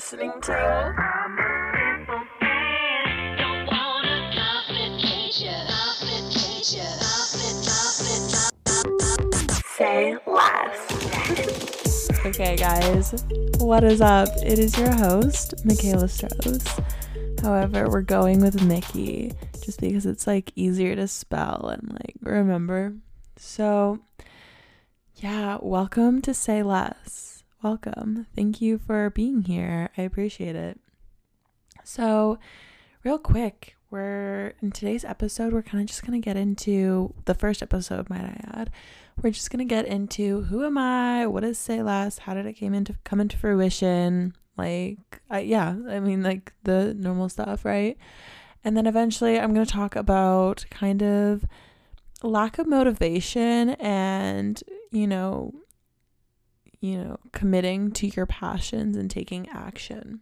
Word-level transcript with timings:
listening 0.00 0.32
to. 0.40 0.94
Say 9.76 10.16
less. 10.26 12.10
okay, 12.24 12.56
guys, 12.56 13.24
what 13.58 13.84
is 13.84 14.00
up? 14.00 14.28
It 14.42 14.58
is 14.58 14.78
your 14.78 14.90
host, 14.90 15.66
Michaela 15.66 16.08
Strauss. 16.08 16.80
However, 17.42 17.86
we're 17.90 18.00
going 18.00 18.40
with 18.40 18.64
Mickey 18.64 19.32
just 19.62 19.82
because 19.82 20.06
it's 20.06 20.26
like 20.26 20.50
easier 20.56 20.96
to 20.96 21.06
spell 21.08 21.68
and 21.68 21.92
like 21.92 22.14
remember. 22.22 22.94
So, 23.36 23.98
yeah, 25.16 25.58
welcome 25.60 26.22
to 26.22 26.32
Say 26.32 26.62
Less. 26.62 27.29
Welcome. 27.62 28.26
Thank 28.34 28.62
you 28.62 28.78
for 28.78 29.10
being 29.10 29.42
here. 29.42 29.90
I 29.98 30.02
appreciate 30.02 30.56
it. 30.56 30.80
So, 31.84 32.38
real 33.04 33.18
quick, 33.18 33.76
we're 33.90 34.54
in 34.62 34.70
today's 34.70 35.04
episode, 35.04 35.52
we're 35.52 35.60
kind 35.60 35.82
of 35.82 35.86
just 35.86 36.06
going 36.06 36.18
to 36.18 36.24
get 36.24 36.38
into 36.38 37.12
the 37.26 37.34
first 37.34 37.62
episode, 37.62 38.08
might 38.08 38.24
I 38.24 38.40
add. 38.54 38.70
We're 39.20 39.32
just 39.32 39.50
going 39.50 39.58
to 39.58 39.74
get 39.74 39.84
into 39.84 40.42
who 40.44 40.64
am 40.64 40.78
I? 40.78 41.26
What 41.26 41.44
is 41.44 41.58
Say 41.58 41.82
Less? 41.82 42.20
How 42.20 42.32
did 42.32 42.46
it 42.46 42.54
came 42.54 42.72
into 42.72 42.96
come 43.04 43.20
into 43.20 43.36
fruition? 43.36 44.34
Like, 44.56 45.20
I, 45.28 45.40
yeah, 45.40 45.76
I 45.88 46.00
mean 46.00 46.22
like 46.22 46.54
the 46.64 46.94
normal 46.94 47.28
stuff, 47.28 47.66
right? 47.66 47.98
And 48.64 48.74
then 48.74 48.86
eventually 48.86 49.38
I'm 49.38 49.52
going 49.52 49.66
to 49.66 49.72
talk 49.72 49.96
about 49.96 50.64
kind 50.70 51.02
of 51.02 51.44
lack 52.22 52.58
of 52.58 52.66
motivation 52.66 53.70
and, 53.70 54.62
you 54.90 55.06
know, 55.06 55.52
you 56.80 56.98
know, 56.98 57.18
committing 57.32 57.90
to 57.92 58.06
your 58.08 58.26
passions 58.26 58.96
and 58.96 59.10
taking 59.10 59.48
action. 59.50 60.20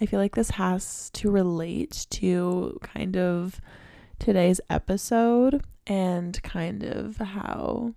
I 0.00 0.06
feel 0.06 0.18
like 0.18 0.34
this 0.34 0.50
has 0.50 1.10
to 1.10 1.30
relate 1.30 2.06
to 2.10 2.78
kind 2.82 3.16
of 3.16 3.60
today's 4.18 4.60
episode 4.68 5.62
and 5.86 6.42
kind 6.42 6.82
of 6.82 7.18
how 7.18 7.94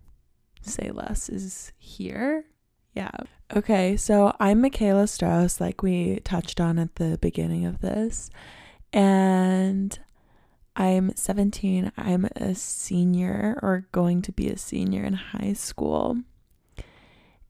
Say 0.61 0.91
Less 0.91 1.29
is 1.29 1.71
here. 1.77 2.45
Yeah. 2.93 3.11
Okay, 3.55 3.95
so 3.95 4.35
I'm 4.39 4.61
Michaela 4.61 5.07
Strauss, 5.07 5.61
like 5.61 5.81
we 5.81 6.19
touched 6.19 6.59
on 6.59 6.77
at 6.77 6.95
the 6.95 7.17
beginning 7.21 7.65
of 7.65 7.79
this, 7.79 8.29
and 8.91 9.97
I'm 10.75 11.15
17. 11.15 11.91
I'm 11.95 12.25
a 12.35 12.53
senior 12.55 13.57
or 13.61 13.87
going 13.91 14.21
to 14.23 14.31
be 14.31 14.49
a 14.49 14.57
senior 14.57 15.03
in 15.03 15.13
high 15.13 15.53
school. 15.53 16.17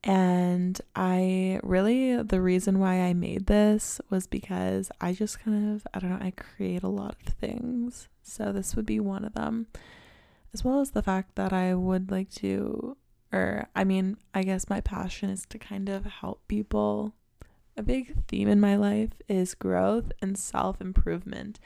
And 0.08 0.80
I 0.96 1.60
really, 1.64 2.24
the 2.24 2.40
reason 2.40 2.80
why 2.80 3.02
I 3.02 3.14
made 3.14 3.48
this 3.48 4.00
was 4.10 4.26
because 4.26 4.90
I 5.02 5.12
just 5.12 5.42
kind 5.42 5.76
of, 5.76 5.86
I 5.94 6.00
don't 6.00 6.10
know, 6.10 6.26
I 6.26 6.32
create 6.32 6.82
a 6.82 6.88
lot 6.88 7.18
of 7.28 7.34
things. 7.34 8.08
So 8.24 8.54
this 8.54 8.74
would 8.74 8.86
be 8.86 9.02
one 9.02 9.26
of 9.26 9.34
them, 9.34 9.68
as 10.54 10.64
well 10.64 10.80
as 10.80 10.92
the 10.92 11.04
fact 11.04 11.36
that 11.36 11.52
I 11.52 11.74
would 11.74 12.10
like 12.10 12.30
to, 12.36 12.96
or 13.34 13.68
I 13.76 13.84
mean, 13.84 14.16
I 14.34 14.44
guess 14.44 14.70
my 14.70 14.80
passion 14.80 15.30
is 15.30 15.46
to 15.48 15.60
kind 15.60 15.90
of 15.90 16.06
help 16.06 16.48
people. 16.48 17.14
A 17.76 17.84
big 17.84 18.16
theme 18.30 18.48
in 18.48 18.62
my 18.62 18.78
life 18.78 19.12
is 19.28 19.56
growth 19.56 20.14
and 20.22 20.38
self 20.38 20.80
improvement. 20.80 21.60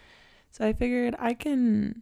So 0.50 0.66
I 0.66 0.74
figured 0.74 1.16
I 1.20 1.36
can 1.36 2.02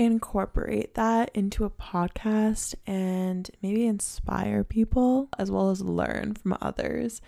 incorporate 0.00 0.94
that 0.94 1.30
into 1.34 1.66
a 1.66 1.70
podcast 1.70 2.74
and 2.86 3.50
maybe 3.62 3.86
inspire 3.86 4.64
people 4.64 5.28
as 5.38 5.50
well 5.50 5.68
as 5.68 5.82
learn 5.82 6.32
from 6.32 6.56
others. 6.62 7.20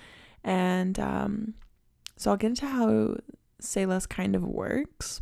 And 0.43 0.99
um, 0.99 1.55
so 2.17 2.31
I'll 2.31 2.39
get 2.39 2.47
into 2.47 2.67
how 2.67 3.17
Say 3.61 3.85
Less 3.85 4.07
kind 4.07 4.35
of 4.35 4.43
works. 4.43 5.21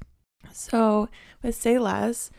So 0.52 1.08
with 1.42 1.56
Say 1.56 1.76
Less, 1.80 2.30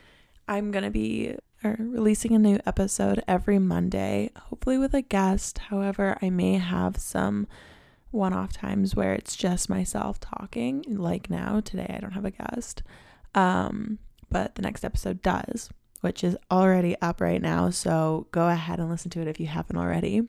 I'm 0.48 0.70
going 0.70 0.84
to 0.84 0.90
be 0.90 1.36
er, 1.62 1.76
releasing 1.78 2.34
a 2.34 2.38
new 2.38 2.58
episode 2.64 3.22
every 3.28 3.58
Monday, 3.58 4.30
hopefully 4.34 4.78
with 4.78 4.94
a 4.94 5.02
guest. 5.02 5.58
However, 5.58 6.16
I 6.22 6.30
may 6.30 6.54
have 6.54 6.96
some 6.96 7.46
one 8.12 8.32
off 8.32 8.54
times 8.54 8.96
where 8.96 9.12
it's 9.12 9.36
just 9.36 9.68
myself 9.68 10.20
talking, 10.20 10.84
like 10.88 11.28
now. 11.28 11.60
Today, 11.60 11.94
I 11.94 12.00
don't 12.00 12.12
have 12.12 12.24
a 12.24 12.30
guest. 12.30 12.82
Um, 13.34 13.98
but 14.32 14.54
the 14.54 14.62
next 14.62 14.84
episode 14.84 15.22
does, 15.22 15.70
which 16.00 16.24
is 16.24 16.36
already 16.50 16.96
up 17.00 17.20
right 17.20 17.40
now. 17.40 17.70
So 17.70 18.26
go 18.32 18.48
ahead 18.48 18.78
and 18.78 18.88
listen 18.88 19.10
to 19.12 19.20
it 19.20 19.28
if 19.28 19.38
you 19.38 19.46
haven't 19.46 19.76
already. 19.76 20.22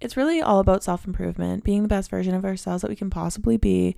It's 0.00 0.16
really 0.16 0.42
all 0.42 0.58
about 0.58 0.82
self 0.82 1.06
improvement, 1.06 1.64
being 1.64 1.82
the 1.82 1.88
best 1.88 2.10
version 2.10 2.34
of 2.34 2.44
ourselves 2.44 2.82
that 2.82 2.90
we 2.90 2.96
can 2.96 3.10
possibly 3.10 3.56
be, 3.56 3.96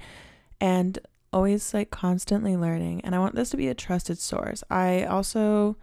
and 0.60 0.98
always 1.32 1.74
like 1.74 1.90
constantly 1.90 2.56
learning. 2.56 3.00
And 3.02 3.14
I 3.14 3.18
want 3.18 3.34
this 3.34 3.50
to 3.50 3.56
be 3.56 3.68
a 3.68 3.74
trusted 3.74 4.18
source. 4.18 4.62
I 4.70 5.04
also 5.04 5.76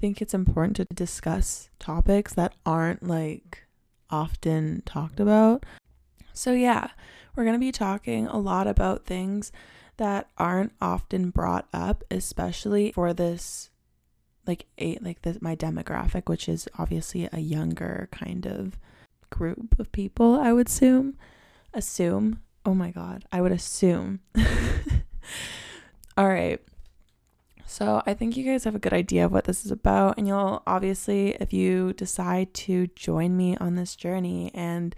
think 0.00 0.20
it's 0.20 0.34
important 0.34 0.76
to 0.76 0.84
discuss 0.94 1.70
topics 1.78 2.34
that 2.34 2.54
aren't 2.66 3.02
like 3.02 3.64
often 4.10 4.82
talked 4.84 5.20
about. 5.20 5.64
So, 6.34 6.52
yeah, 6.52 6.88
we're 7.34 7.44
going 7.44 7.56
to 7.56 7.58
be 7.58 7.72
talking 7.72 8.26
a 8.26 8.38
lot 8.38 8.66
about 8.66 9.06
things 9.06 9.52
that 9.96 10.28
aren't 10.38 10.72
often 10.80 11.30
brought 11.30 11.68
up, 11.72 12.04
especially 12.10 12.92
for 12.92 13.12
this 13.12 13.70
like 14.46 14.66
a 14.78 14.98
like 15.00 15.22
this 15.22 15.40
my 15.40 15.54
demographic, 15.54 16.28
which 16.28 16.48
is 16.48 16.68
obviously 16.78 17.28
a 17.32 17.40
younger 17.40 18.08
kind 18.10 18.46
of 18.46 18.78
group 19.30 19.78
of 19.78 19.92
people, 19.92 20.38
I 20.40 20.52
would 20.52 20.68
assume. 20.68 21.16
Assume. 21.74 22.42
Oh 22.64 22.74
my 22.74 22.90
god, 22.90 23.24
I 23.32 23.40
would 23.40 23.52
assume. 23.52 24.20
All 26.16 26.28
right. 26.28 26.60
So, 27.64 28.02
I 28.04 28.12
think 28.12 28.36
you 28.36 28.44
guys 28.44 28.64
have 28.64 28.74
a 28.74 28.78
good 28.78 28.92
idea 28.92 29.24
of 29.24 29.32
what 29.32 29.44
this 29.44 29.64
is 29.64 29.70
about, 29.70 30.18
and 30.18 30.28
you'll 30.28 30.62
obviously, 30.66 31.30
if 31.40 31.54
you 31.54 31.94
decide 31.94 32.52
to 32.54 32.88
join 32.88 33.34
me 33.34 33.56
on 33.56 33.76
this 33.76 33.96
journey 33.96 34.50
and, 34.52 34.94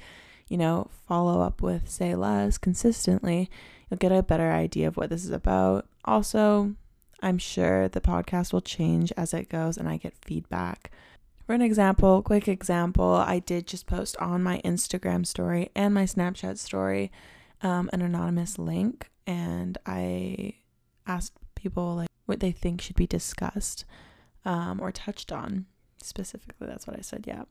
you 0.49 0.57
know, 0.57 0.91
follow 1.07 1.41
up 1.41 1.63
with 1.63 1.89
Say 1.89 2.15
Less 2.15 2.59
consistently, 2.59 3.51
you'll 3.89 3.99
get 3.99 4.13
a 4.13 4.23
better 4.23 4.51
idea 4.51 4.89
of 4.89 4.97
what 4.97 5.11
this 5.11 5.25
is 5.25 5.31
about. 5.31 5.87
Also, 6.05 6.75
I'm 7.23 7.39
sure 7.39 7.89
the 7.89 8.01
podcast 8.01 8.53
will 8.53 8.61
change 8.61 9.13
as 9.17 9.33
it 9.33 9.49
goes 9.49 9.77
and 9.77 9.89
I 9.89 9.97
get 9.97 10.15
feedback. 10.25 10.91
For 11.47 11.55
an 11.55 11.63
example, 11.63 12.23
quick 12.23 12.49
example, 12.49 13.15
I 13.15 13.39
did 13.39 13.67
just 13.67 13.87
post 13.87 14.17
on 14.19 14.43
my 14.43 14.61
Instagram 14.65 15.27
story 15.27 15.71
and 15.75 15.93
my 15.95 16.05
Snapchat 16.05 16.59
story 16.59 17.13
um, 17.63 17.89
an 17.93 18.03
anonymous 18.03 18.59
link, 18.59 19.11
and 19.27 19.79
I 19.87 20.55
asked 21.07 21.33
people 21.55 21.97
like 21.97 22.09
what 22.27 22.41
they 22.41 22.53
think 22.53 22.81
should 22.81 22.97
be 22.97 23.07
discussed 23.07 23.85
um, 24.45 24.81
or 24.81 24.93
touched 24.93 25.33
on 25.33 25.67
specifically. 26.03 26.67
That's 26.67 26.87
what 26.87 26.99
I 26.99 27.01
said. 27.01 27.25
Yeah 27.27 27.45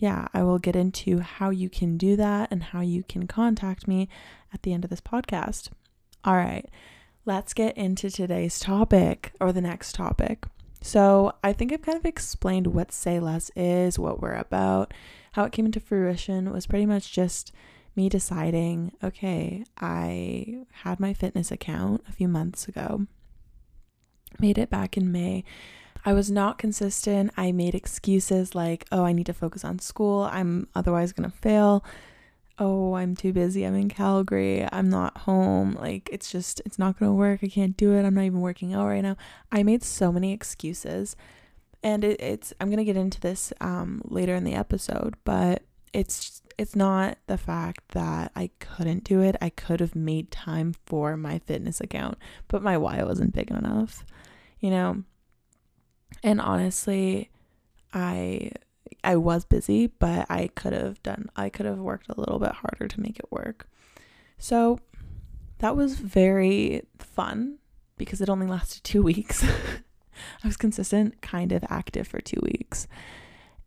yeah, 0.00 0.28
I 0.32 0.42
will 0.42 0.58
get 0.58 0.76
into 0.76 1.20
how 1.20 1.50
you 1.50 1.68
can 1.68 1.98
do 1.98 2.16
that 2.16 2.50
and 2.50 2.62
how 2.62 2.80
you 2.80 3.02
can 3.02 3.26
contact 3.26 3.86
me 3.86 4.08
at 4.52 4.62
the 4.62 4.72
end 4.72 4.84
of 4.84 4.90
this 4.90 5.00
podcast. 5.00 5.68
All 6.24 6.36
right, 6.36 6.68
let's 7.26 7.54
get 7.54 7.76
into 7.76 8.10
today's 8.10 8.58
topic 8.58 9.32
or 9.40 9.52
the 9.52 9.60
next 9.60 9.94
topic. 9.94 10.44
So, 10.82 11.34
I 11.44 11.52
think 11.52 11.72
I've 11.72 11.82
kind 11.82 11.98
of 11.98 12.06
explained 12.06 12.68
what 12.68 12.90
Say 12.90 13.20
Less 13.20 13.50
is, 13.54 13.98
what 13.98 14.22
we're 14.22 14.34
about, 14.34 14.94
how 15.32 15.44
it 15.44 15.52
came 15.52 15.66
into 15.66 15.80
fruition 15.80 16.50
was 16.50 16.66
pretty 16.66 16.86
much 16.86 17.12
just 17.12 17.52
me 17.94 18.08
deciding 18.08 18.92
okay, 19.04 19.64
I 19.78 20.64
had 20.70 20.98
my 20.98 21.12
fitness 21.12 21.50
account 21.50 22.02
a 22.08 22.12
few 22.12 22.28
months 22.28 22.66
ago, 22.66 23.06
made 24.38 24.56
it 24.56 24.70
back 24.70 24.96
in 24.96 25.12
May 25.12 25.44
I 26.04 26.12
was 26.12 26.30
not 26.30 26.58
consistent. 26.58 27.32
I 27.36 27.52
made 27.52 27.74
excuses 27.74 28.54
like, 28.54 28.86
oh, 28.90 29.04
I 29.04 29.12
need 29.12 29.26
to 29.26 29.34
focus 29.34 29.64
on 29.64 29.78
school. 29.78 30.28
I'm 30.32 30.68
otherwise 30.74 31.12
going 31.12 31.30
to 31.30 31.36
fail. 31.36 31.84
Oh, 32.58 32.94
I'm 32.94 33.16
too 33.16 33.32
busy. 33.32 33.64
I'm 33.64 33.74
in 33.74 33.88
Calgary. 33.88 34.66
I'm 34.70 34.90
not 34.90 35.18
home. 35.18 35.72
Like, 35.72 36.08
it's 36.12 36.30
just, 36.30 36.60
it's 36.66 36.78
not 36.78 36.98
going 36.98 37.10
to 37.10 37.14
work. 37.14 37.40
I 37.42 37.48
can't 37.48 37.76
do 37.76 37.94
it. 37.94 38.04
I'm 38.04 38.14
not 38.14 38.24
even 38.24 38.40
working 38.40 38.74
out 38.74 38.86
right 38.86 39.02
now. 39.02 39.16
I 39.50 39.62
made 39.62 39.82
so 39.82 40.12
many 40.12 40.32
excuses. 40.32 41.16
And 41.82 42.04
it, 42.04 42.20
it's, 42.20 42.52
I'm 42.60 42.68
going 42.68 42.78
to 42.78 42.84
get 42.84 42.96
into 42.96 43.20
this 43.20 43.52
um, 43.60 44.02
later 44.04 44.34
in 44.34 44.44
the 44.44 44.54
episode, 44.54 45.14
but 45.24 45.62
it's, 45.94 46.42
it's 46.58 46.76
not 46.76 47.16
the 47.26 47.38
fact 47.38 47.88
that 47.92 48.32
I 48.36 48.50
couldn't 48.58 49.04
do 49.04 49.22
it. 49.22 49.36
I 49.40 49.48
could 49.48 49.80
have 49.80 49.96
made 49.96 50.30
time 50.30 50.74
for 50.84 51.16
my 51.16 51.38
fitness 51.38 51.80
account, 51.80 52.18
but 52.48 52.62
my 52.62 52.76
why 52.76 53.02
wasn't 53.02 53.34
big 53.34 53.50
enough. 53.50 54.04
You 54.60 54.68
know, 54.68 55.04
and 56.22 56.40
honestly, 56.40 57.30
I 57.92 58.52
I 59.04 59.16
was 59.16 59.44
busy, 59.44 59.86
but 59.88 60.26
I 60.30 60.48
could 60.48 60.72
have 60.72 61.02
done 61.02 61.28
I 61.36 61.48
could 61.50 61.66
have 61.66 61.78
worked 61.78 62.08
a 62.08 62.18
little 62.18 62.38
bit 62.38 62.52
harder 62.52 62.88
to 62.88 63.00
make 63.00 63.18
it 63.18 63.30
work. 63.30 63.68
So 64.38 64.78
that 65.58 65.76
was 65.76 65.96
very 66.00 66.82
fun 66.98 67.58
because 67.98 68.20
it 68.20 68.30
only 68.30 68.46
lasted 68.46 68.84
2 68.84 69.02
weeks. 69.10 69.44
I 69.44 70.46
was 70.46 70.56
consistent, 70.56 71.20
kind 71.22 71.52
of 71.52 71.64
active 71.68 72.08
for 72.08 72.20
2 72.20 72.40
weeks. 72.42 72.86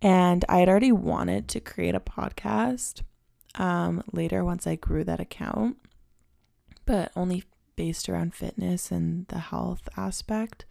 And 0.01 0.43
I 0.49 0.59
had 0.59 0.69
already 0.69 0.91
wanted 0.91 1.47
to 1.49 1.59
create 1.59 1.95
a 1.95 1.99
podcast 1.99 3.01
um 3.55 4.03
later 4.11 4.43
once 4.43 4.65
I 4.67 4.75
grew 4.75 5.03
that 5.05 5.19
account. 5.19 5.77
but 6.85 7.11
only 7.15 7.43
based 7.75 8.09
around 8.09 8.33
fitness 8.35 8.91
and 8.91 9.27
the 9.27 9.39
health 9.39 9.87
aspect. 9.97 10.65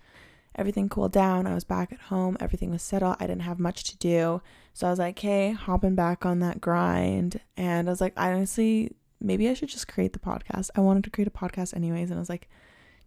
Everything 0.54 0.88
cooled 0.88 1.12
down. 1.12 1.46
I 1.46 1.54
was 1.54 1.64
back 1.64 1.93
at 1.93 2.00
home. 2.00 2.37
Everything 2.40 2.70
was 2.70 2.82
settled. 2.82 3.16
I 3.19 3.26
didn't 3.26 3.43
have 3.43 3.58
much 3.58 3.84
to 3.84 3.96
do. 3.99 4.43
So 4.75 4.87
I 4.87 4.90
was 4.90 4.99
like, 4.99 5.19
hey, 5.19 5.52
hopping 5.52 5.94
back 5.94 6.26
on 6.26 6.40
that 6.40 6.60
grind. 6.60 7.40
And 7.56 7.88
I 7.88 7.93
was 7.93 8.00
like, 8.00 8.12
honestly, 8.16 8.94
maybe 9.20 9.49
I 9.49 9.54
should 9.54 9.69
just 9.69 9.88
create 9.88 10.12
the 10.12 10.19
podcast. 10.19 10.70
I 10.76 10.81
wanted 10.81 11.04
to 11.04 11.10
create 11.10 11.28
a 11.28 11.31
podcast 11.31 11.75
anyways. 11.75 12.10
And 12.10 12.19
I 12.19 12.20
was 12.20 12.28
like, 12.28 12.49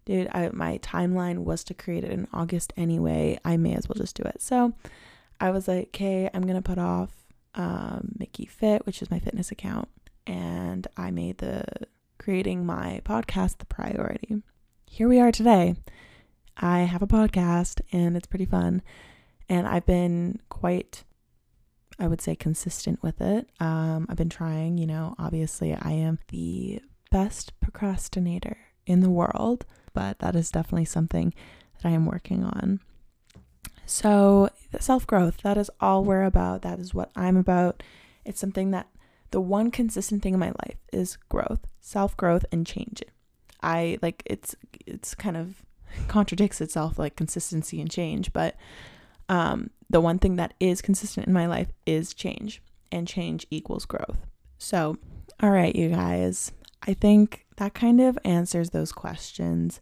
dude, 0.05 0.27
I, 0.31 0.49
my 0.53 0.79
timeline 0.79 1.39
was 1.39 1.63
to 1.65 1.73
create 1.73 2.03
it 2.03 2.11
in 2.11 2.27
August 2.33 2.73
anyway. 2.77 3.39
I 3.45 3.57
may 3.57 3.75
as 3.75 3.87
well 3.87 3.95
just 3.95 4.15
do 4.15 4.23
it. 4.23 4.41
So 4.41 4.73
I 5.39 5.51
was 5.51 5.67
like, 5.67 5.87
okay, 5.87 6.29
I'm 6.33 6.43
going 6.43 6.55
to 6.55 6.61
put 6.61 6.77
off 6.77 7.11
um, 7.55 8.13
Mickey 8.17 8.45
Fit, 8.45 8.85
which 8.85 9.01
is 9.01 9.11
my 9.11 9.19
fitness 9.19 9.51
account. 9.51 9.89
And 10.25 10.87
I 10.97 11.11
made 11.11 11.39
the 11.39 11.63
creating 12.17 12.65
my 12.65 13.01
podcast 13.05 13.57
the 13.57 13.65
priority. 13.65 14.41
Here 14.89 15.07
we 15.07 15.19
are 15.19 15.31
today. 15.31 15.75
I 16.57 16.79
have 16.79 17.01
a 17.01 17.07
podcast 17.07 17.81
and 17.91 18.15
it's 18.15 18.27
pretty 18.27 18.45
fun. 18.45 18.81
And 19.49 19.67
I've 19.67 19.85
been 19.85 20.39
quite, 20.49 21.03
I 21.99 22.07
would 22.07 22.21
say, 22.21 22.35
consistent 22.35 23.03
with 23.03 23.21
it. 23.21 23.49
Um, 23.59 24.07
I've 24.09 24.17
been 24.17 24.29
trying, 24.29 24.77
you 24.77 24.87
know, 24.87 25.15
obviously, 25.19 25.73
I 25.73 25.91
am 25.91 26.19
the 26.29 26.81
best 27.11 27.59
procrastinator 27.59 28.57
in 28.85 29.01
the 29.01 29.09
world, 29.09 29.65
but 29.93 30.19
that 30.19 30.35
is 30.35 30.49
definitely 30.49 30.85
something 30.85 31.33
that 31.77 31.87
I 31.87 31.91
am 31.91 32.05
working 32.05 32.43
on. 32.43 32.79
So, 33.85 34.49
self 34.79 35.05
growth, 35.05 35.37
that 35.43 35.57
is 35.57 35.69
all 35.79 36.03
we're 36.03 36.23
about. 36.23 36.63
That 36.63 36.79
is 36.79 36.93
what 36.93 37.11
I'm 37.15 37.37
about. 37.37 37.83
It's 38.23 38.39
something 38.39 38.71
that 38.71 38.87
the 39.31 39.41
one 39.41 39.69
consistent 39.69 40.23
thing 40.23 40.33
in 40.33 40.39
my 40.39 40.53
life 40.65 40.77
is 40.91 41.17
growth, 41.29 41.67
self 41.81 42.17
growth, 42.17 42.45
and 42.51 42.65
change. 42.65 43.03
I 43.61 43.97
like 44.01 44.23
it's 44.25 44.55
it's 44.85 45.13
kind 45.13 45.37
of 45.37 45.63
contradicts 46.07 46.61
itself 46.61 46.97
like 46.99 47.15
consistency 47.15 47.81
and 47.81 47.89
change, 47.89 48.33
but 48.33 48.55
um, 49.29 49.69
the 49.89 50.01
one 50.01 50.19
thing 50.19 50.35
that 50.35 50.53
is 50.59 50.81
consistent 50.81 51.27
in 51.27 51.33
my 51.33 51.47
life 51.47 51.71
is 51.85 52.13
change, 52.13 52.61
and 52.91 53.07
change 53.07 53.45
equals 53.49 53.85
growth. 53.85 54.25
So, 54.57 54.97
all 55.41 55.51
right, 55.51 55.75
you 55.75 55.89
guys, 55.89 56.51
I 56.83 56.93
think 56.93 57.45
that 57.57 57.73
kind 57.73 57.99
of 58.01 58.17
answers 58.23 58.69
those 58.69 58.91
questions. 58.91 59.81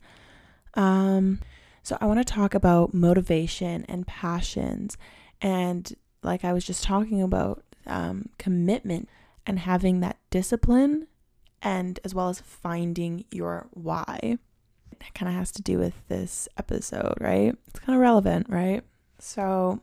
Um, 0.75 1.39
so, 1.83 1.97
I 1.99 2.05
want 2.05 2.19
to 2.19 2.33
talk 2.33 2.53
about 2.53 2.93
motivation 2.93 3.85
and 3.87 4.07
passions, 4.07 4.97
and 5.41 5.93
like 6.21 6.45
I 6.45 6.53
was 6.53 6.65
just 6.65 6.83
talking 6.83 7.21
about, 7.21 7.63
um, 7.85 8.29
commitment 8.37 9.09
and 9.45 9.59
having 9.59 9.99
that 9.99 10.17
discipline, 10.29 11.07
and 11.61 11.99
as 12.03 12.15
well 12.15 12.29
as 12.29 12.39
finding 12.39 13.25
your 13.29 13.67
why 13.71 14.37
it 15.07 15.13
kind 15.13 15.29
of 15.29 15.35
has 15.35 15.51
to 15.53 15.61
do 15.61 15.77
with 15.77 15.93
this 16.07 16.47
episode, 16.57 17.15
right? 17.19 17.55
It's 17.67 17.79
kind 17.79 17.95
of 17.95 18.01
relevant, 18.01 18.47
right? 18.49 18.83
So 19.19 19.81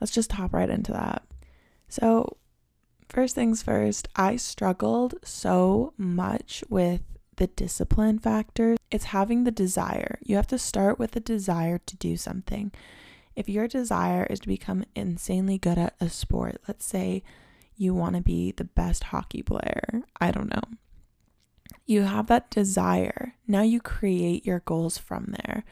let's 0.00 0.12
just 0.12 0.32
hop 0.32 0.52
right 0.52 0.70
into 0.70 0.92
that. 0.92 1.22
So, 1.88 2.36
first 3.08 3.34
things 3.34 3.62
first, 3.62 4.08
I 4.16 4.36
struggled 4.36 5.14
so 5.22 5.92
much 5.96 6.64
with 6.68 7.02
the 7.36 7.46
discipline 7.46 8.18
factor. 8.18 8.76
It's 8.90 9.04
having 9.06 9.44
the 9.44 9.50
desire. 9.50 10.18
You 10.22 10.36
have 10.36 10.48
to 10.48 10.58
start 10.58 10.98
with 10.98 11.12
the 11.12 11.20
desire 11.20 11.78
to 11.78 11.96
do 11.96 12.16
something. 12.16 12.72
If 13.34 13.48
your 13.48 13.68
desire 13.68 14.26
is 14.30 14.40
to 14.40 14.48
become 14.48 14.84
insanely 14.94 15.58
good 15.58 15.78
at 15.78 15.94
a 16.00 16.08
sport, 16.08 16.60
let's 16.66 16.86
say 16.86 17.22
you 17.76 17.94
want 17.94 18.16
to 18.16 18.22
be 18.22 18.52
the 18.52 18.64
best 18.64 19.04
hockey 19.04 19.42
player, 19.42 20.02
I 20.20 20.30
don't 20.30 20.50
know 20.50 20.76
you 21.86 22.02
have 22.02 22.26
that 22.26 22.50
desire. 22.50 23.34
Now 23.46 23.62
you 23.62 23.80
create 23.80 24.44
your 24.44 24.60
goals 24.60 24.98
from 24.98 25.34
there. 25.38 25.64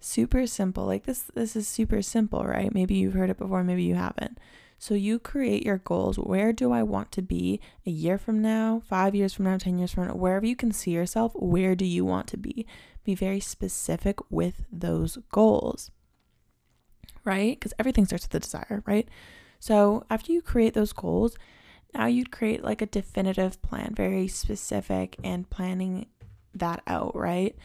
Super 0.00 0.46
simple. 0.46 0.86
Like 0.86 1.04
this 1.04 1.24
this 1.34 1.54
is 1.54 1.68
super 1.68 2.02
simple, 2.02 2.42
right? 2.44 2.74
Maybe 2.74 2.94
you've 2.94 3.14
heard 3.14 3.30
it 3.30 3.38
before, 3.38 3.62
maybe 3.62 3.84
you 3.84 3.94
haven't. 3.94 4.38
So 4.78 4.94
you 4.94 5.20
create 5.20 5.64
your 5.64 5.78
goals. 5.78 6.18
Where 6.18 6.52
do 6.52 6.72
I 6.72 6.82
want 6.82 7.12
to 7.12 7.22
be 7.22 7.60
a 7.86 7.90
year 7.90 8.18
from 8.18 8.42
now, 8.42 8.82
5 8.88 9.14
years 9.14 9.32
from 9.32 9.44
now, 9.44 9.56
10 9.56 9.78
years 9.78 9.92
from 9.92 10.08
now, 10.08 10.14
wherever 10.14 10.44
you 10.44 10.56
can 10.56 10.72
see 10.72 10.90
yourself, 10.90 11.32
where 11.36 11.76
do 11.76 11.84
you 11.84 12.04
want 12.04 12.26
to 12.28 12.36
be? 12.36 12.66
Be 13.04 13.14
very 13.14 13.38
specific 13.38 14.18
with 14.28 14.64
those 14.72 15.18
goals. 15.30 15.92
Right? 17.24 17.60
Cuz 17.60 17.72
everything 17.78 18.06
starts 18.06 18.24
with 18.24 18.34
a 18.34 18.40
desire, 18.40 18.82
right? 18.86 19.08
So 19.60 20.04
after 20.10 20.32
you 20.32 20.42
create 20.42 20.74
those 20.74 20.92
goals, 20.92 21.36
now 21.94 22.06
you'd 22.06 22.32
create 22.32 22.64
like 22.64 22.82
a 22.82 22.86
definitive 22.86 23.60
plan, 23.62 23.94
very 23.94 24.28
specific, 24.28 25.16
and 25.22 25.48
planning 25.48 26.06
that 26.54 26.82
out, 26.86 27.14
right? 27.14 27.56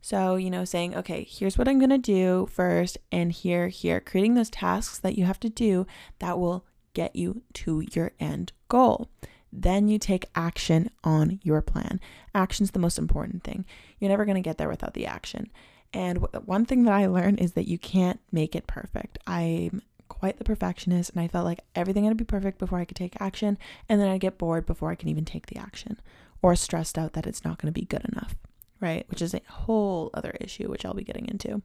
So, 0.00 0.36
you 0.36 0.50
know, 0.50 0.64
saying, 0.64 0.96
okay, 0.96 1.26
here's 1.28 1.58
what 1.58 1.66
I'm 1.66 1.78
going 1.78 1.90
to 1.90 1.98
do 1.98 2.48
first, 2.52 2.98
and 3.10 3.32
here, 3.32 3.68
here, 3.68 4.00
creating 4.00 4.34
those 4.34 4.50
tasks 4.50 4.98
that 4.98 5.18
you 5.18 5.24
have 5.24 5.40
to 5.40 5.48
do 5.48 5.86
that 6.20 6.38
will 6.38 6.64
get 6.94 7.16
you 7.16 7.42
to 7.54 7.82
your 7.92 8.12
end 8.20 8.52
goal. 8.68 9.08
Then 9.52 9.88
you 9.88 9.98
take 9.98 10.26
action 10.34 10.90
on 11.02 11.40
your 11.42 11.60
plan. 11.62 12.00
Action's 12.34 12.72
the 12.72 12.78
most 12.78 12.98
important 12.98 13.42
thing. 13.42 13.64
You're 13.98 14.10
never 14.10 14.24
going 14.24 14.36
to 14.36 14.40
get 14.40 14.58
there 14.58 14.68
without 14.68 14.94
the 14.94 15.06
action. 15.06 15.50
And 15.92 16.18
one 16.44 16.66
thing 16.66 16.84
that 16.84 16.92
I 16.92 17.06
learned 17.06 17.40
is 17.40 17.52
that 17.52 17.68
you 17.68 17.78
can't 17.78 18.20
make 18.30 18.54
it 18.54 18.66
perfect. 18.66 19.18
I'm 19.26 19.82
quite 20.18 20.38
the 20.38 20.44
perfectionist 20.44 21.10
and 21.10 21.20
I 21.20 21.28
felt 21.28 21.44
like 21.44 21.60
everything 21.74 22.04
had 22.04 22.10
to 22.10 22.14
be 22.16 22.24
perfect 22.24 22.58
before 22.58 22.78
I 22.78 22.84
could 22.84 22.96
take 22.96 23.20
action 23.20 23.58
and 23.88 24.00
then 24.00 24.08
I'd 24.08 24.20
get 24.20 24.38
bored 24.38 24.66
before 24.66 24.90
I 24.90 24.94
can 24.94 25.08
even 25.08 25.24
take 25.24 25.46
the 25.46 25.58
action 25.58 26.00
or 26.42 26.56
stressed 26.56 26.96
out 26.96 27.12
that 27.12 27.26
it's 27.26 27.44
not 27.44 27.58
going 27.58 27.72
to 27.72 27.80
be 27.80 27.86
good 27.86 28.04
enough, 28.12 28.34
right? 28.80 29.04
Which 29.08 29.20
is 29.20 29.34
a 29.34 29.42
whole 29.48 30.10
other 30.14 30.34
issue 30.40 30.68
which 30.68 30.84
I'll 30.84 30.94
be 30.94 31.04
getting 31.04 31.28
into. 31.28 31.62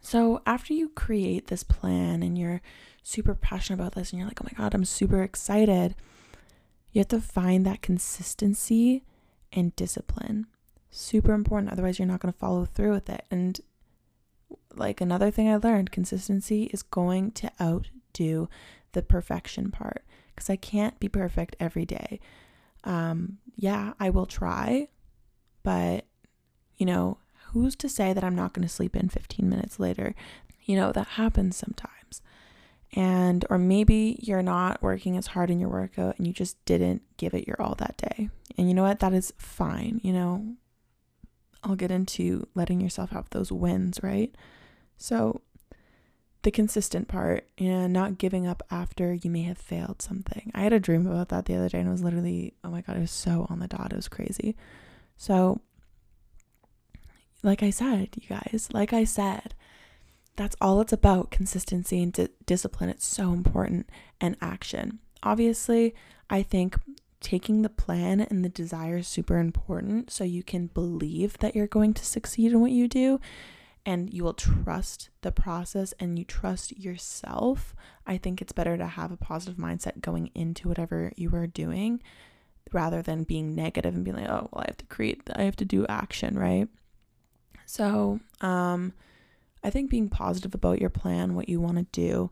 So, 0.00 0.42
after 0.46 0.74
you 0.74 0.90
create 0.90 1.48
this 1.48 1.64
plan 1.64 2.22
and 2.22 2.38
you're 2.38 2.60
super 3.02 3.34
passionate 3.34 3.80
about 3.80 3.94
this 3.94 4.10
and 4.10 4.18
you're 4.18 4.28
like, 4.28 4.40
"Oh 4.40 4.46
my 4.46 4.56
god, 4.56 4.74
I'm 4.74 4.84
super 4.84 5.22
excited." 5.22 5.96
You 6.92 7.00
have 7.00 7.08
to 7.08 7.20
find 7.20 7.66
that 7.66 7.82
consistency 7.82 9.02
and 9.52 9.74
discipline. 9.76 10.46
Super 10.90 11.32
important 11.32 11.72
otherwise 11.72 11.98
you're 11.98 12.08
not 12.08 12.20
going 12.20 12.32
to 12.32 12.38
follow 12.38 12.64
through 12.64 12.92
with 12.92 13.10
it. 13.10 13.24
And 13.30 13.60
like 14.74 15.00
another 15.00 15.30
thing 15.30 15.48
I 15.48 15.56
learned 15.56 15.90
consistency 15.90 16.64
is 16.64 16.82
going 16.82 17.32
to 17.32 17.50
outdo 17.60 18.48
the 18.92 19.02
perfection 19.02 19.70
part 19.70 20.04
because 20.34 20.48
I 20.48 20.56
can't 20.56 20.98
be 21.00 21.08
perfect 21.08 21.56
every 21.58 21.84
day. 21.84 22.20
Um, 22.84 23.38
yeah, 23.56 23.94
I 23.98 24.10
will 24.10 24.26
try, 24.26 24.88
but 25.62 26.06
you 26.76 26.86
know, 26.86 27.18
who's 27.52 27.74
to 27.76 27.88
say 27.88 28.12
that 28.12 28.24
I'm 28.24 28.36
not 28.36 28.52
going 28.54 28.66
to 28.66 28.72
sleep 28.72 28.94
in 28.94 29.08
15 29.08 29.48
minutes 29.48 29.80
later? 29.80 30.14
You 30.64 30.76
know, 30.76 30.92
that 30.92 31.08
happens 31.08 31.56
sometimes. 31.56 32.22
And, 32.94 33.44
or 33.50 33.58
maybe 33.58 34.18
you're 34.22 34.42
not 34.42 34.82
working 34.82 35.16
as 35.16 35.28
hard 35.28 35.50
in 35.50 35.58
your 35.58 35.68
workout 35.68 36.16
and 36.18 36.26
you 36.26 36.32
just 36.32 36.62
didn't 36.64 37.02
give 37.16 37.34
it 37.34 37.46
your 37.46 37.60
all 37.60 37.74
that 37.76 37.96
day. 37.96 38.30
And 38.56 38.68
you 38.68 38.74
know 38.74 38.82
what? 38.82 39.00
That 39.00 39.12
is 39.12 39.32
fine. 39.36 40.00
You 40.02 40.12
know, 40.12 40.56
I'll 41.62 41.76
get 41.76 41.90
into 41.90 42.46
letting 42.54 42.80
yourself 42.80 43.10
have 43.10 43.30
those 43.30 43.50
wins, 43.50 44.00
right? 44.02 44.34
So, 44.96 45.40
the 46.42 46.50
consistent 46.50 47.08
part 47.08 47.48
and 47.58 47.92
not 47.92 48.16
giving 48.18 48.46
up 48.46 48.62
after 48.70 49.12
you 49.12 49.28
may 49.28 49.42
have 49.42 49.58
failed 49.58 50.00
something. 50.00 50.52
I 50.54 50.62
had 50.62 50.72
a 50.72 50.80
dream 50.80 51.06
about 51.06 51.30
that 51.30 51.46
the 51.46 51.56
other 51.56 51.68
day 51.68 51.80
and 51.80 51.88
it 51.88 51.90
was 51.90 52.02
literally, 52.02 52.54
oh 52.62 52.70
my 52.70 52.80
God, 52.80 52.96
it 52.96 53.00
was 53.00 53.10
so 53.10 53.46
on 53.50 53.58
the 53.58 53.66
dot. 53.66 53.92
It 53.92 53.96
was 53.96 54.08
crazy. 54.08 54.56
So, 55.16 55.60
like 57.42 57.62
I 57.62 57.70
said, 57.70 58.10
you 58.14 58.28
guys, 58.28 58.68
like 58.72 58.92
I 58.92 59.04
said, 59.04 59.54
that's 60.36 60.56
all 60.60 60.80
it's 60.80 60.92
about 60.92 61.32
consistency 61.32 62.02
and 62.02 62.12
di- 62.12 62.28
discipline. 62.46 62.88
It's 62.90 63.06
so 63.06 63.32
important 63.32 63.90
and 64.20 64.36
action. 64.40 65.00
Obviously, 65.22 65.94
I 66.30 66.42
think 66.42 66.76
taking 67.20 67.62
the 67.62 67.68
plan 67.68 68.20
and 68.20 68.44
the 68.44 68.48
desire 68.48 68.98
is 68.98 69.08
super 69.08 69.38
important 69.38 70.10
so 70.10 70.24
you 70.24 70.42
can 70.42 70.68
believe 70.68 71.38
that 71.38 71.54
you're 71.54 71.66
going 71.66 71.92
to 71.94 72.04
succeed 72.04 72.52
in 72.52 72.60
what 72.60 72.70
you 72.70 72.86
do 72.86 73.20
and 73.84 74.12
you 74.12 74.22
will 74.22 74.34
trust 74.34 75.08
the 75.22 75.32
process 75.32 75.94
and 75.98 76.18
you 76.18 76.24
trust 76.24 76.76
yourself, 76.78 77.74
I 78.06 78.18
think 78.18 78.42
it's 78.42 78.52
better 78.52 78.76
to 78.76 78.86
have 78.86 79.10
a 79.10 79.16
positive 79.16 79.56
mindset 79.56 80.02
going 80.02 80.30
into 80.34 80.68
whatever 80.68 81.12
you 81.16 81.34
are 81.34 81.46
doing 81.46 82.02
rather 82.72 83.00
than 83.00 83.24
being 83.24 83.54
negative 83.54 83.94
and 83.94 84.04
being 84.04 84.16
like, 84.16 84.28
oh, 84.28 84.48
well, 84.52 84.62
I 84.62 84.68
have 84.68 84.76
to 84.76 84.86
create, 84.86 85.22
I 85.34 85.42
have 85.42 85.56
to 85.56 85.64
do 85.64 85.86
action, 85.88 86.38
right? 86.38 86.68
So, 87.64 88.20
um, 88.40 88.92
I 89.64 89.70
think 89.70 89.90
being 89.90 90.08
positive 90.08 90.54
about 90.54 90.80
your 90.80 90.90
plan, 90.90 91.34
what 91.34 91.48
you 91.48 91.60
want 91.60 91.78
to 91.78 91.86
do, 91.90 92.30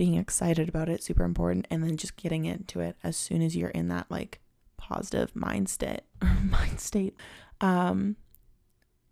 being 0.00 0.14
excited 0.14 0.66
about 0.66 0.88
it, 0.88 1.02
super 1.02 1.24
important, 1.24 1.66
and 1.70 1.84
then 1.84 1.94
just 1.98 2.16
getting 2.16 2.46
into 2.46 2.80
it 2.80 2.96
as 3.04 3.18
soon 3.18 3.42
as 3.42 3.54
you're 3.54 3.68
in 3.68 3.88
that 3.88 4.06
like 4.08 4.40
positive 4.78 5.36
mind 5.36 5.68
state, 5.68 6.00
mind 6.42 6.80
state, 6.80 7.14
um, 7.60 8.16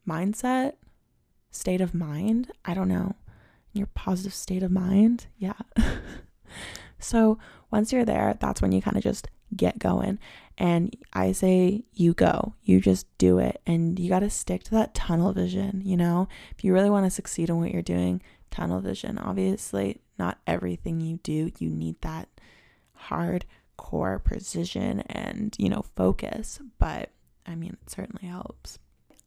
mindset 0.08 0.76
state 1.50 1.82
of 1.82 1.92
mind. 1.92 2.50
I 2.64 2.72
don't 2.72 2.88
know. 2.88 3.16
Your 3.74 3.88
positive 3.88 4.32
state 4.32 4.62
of 4.62 4.70
mind. 4.70 5.26
Yeah. 5.36 5.58
so 6.98 7.38
once 7.70 7.92
you're 7.92 8.06
there, 8.06 8.38
that's 8.40 8.62
when 8.62 8.72
you 8.72 8.80
kind 8.80 8.96
of 8.96 9.02
just 9.02 9.28
get 9.54 9.78
going. 9.78 10.18
And 10.56 10.96
I 11.12 11.32
say 11.32 11.84
you 11.92 12.14
go, 12.14 12.54
you 12.62 12.80
just 12.80 13.06
do 13.18 13.38
it. 13.38 13.60
And 13.66 13.98
you 13.98 14.08
got 14.08 14.20
to 14.20 14.30
stick 14.30 14.62
to 14.64 14.70
that 14.70 14.94
tunnel 14.94 15.34
vision, 15.34 15.82
you 15.84 15.98
know? 15.98 16.28
If 16.56 16.64
you 16.64 16.72
really 16.72 16.88
want 16.88 17.04
to 17.04 17.10
succeed 17.10 17.50
in 17.50 17.58
what 17.58 17.72
you're 17.72 17.82
doing, 17.82 18.22
tunnel 18.50 18.80
vision. 18.80 19.18
Obviously, 19.18 20.00
not 20.18 20.38
everything 20.46 21.00
you 21.00 21.18
do, 21.22 21.50
you 21.58 21.70
need 21.70 22.00
that 22.02 22.28
hard 22.94 23.44
core 23.76 24.18
precision 24.18 25.00
and, 25.02 25.54
you 25.58 25.68
know, 25.68 25.84
focus. 25.96 26.60
But 26.78 27.10
I 27.46 27.54
mean, 27.54 27.76
it 27.80 27.90
certainly 27.90 28.26
helps. 28.26 28.78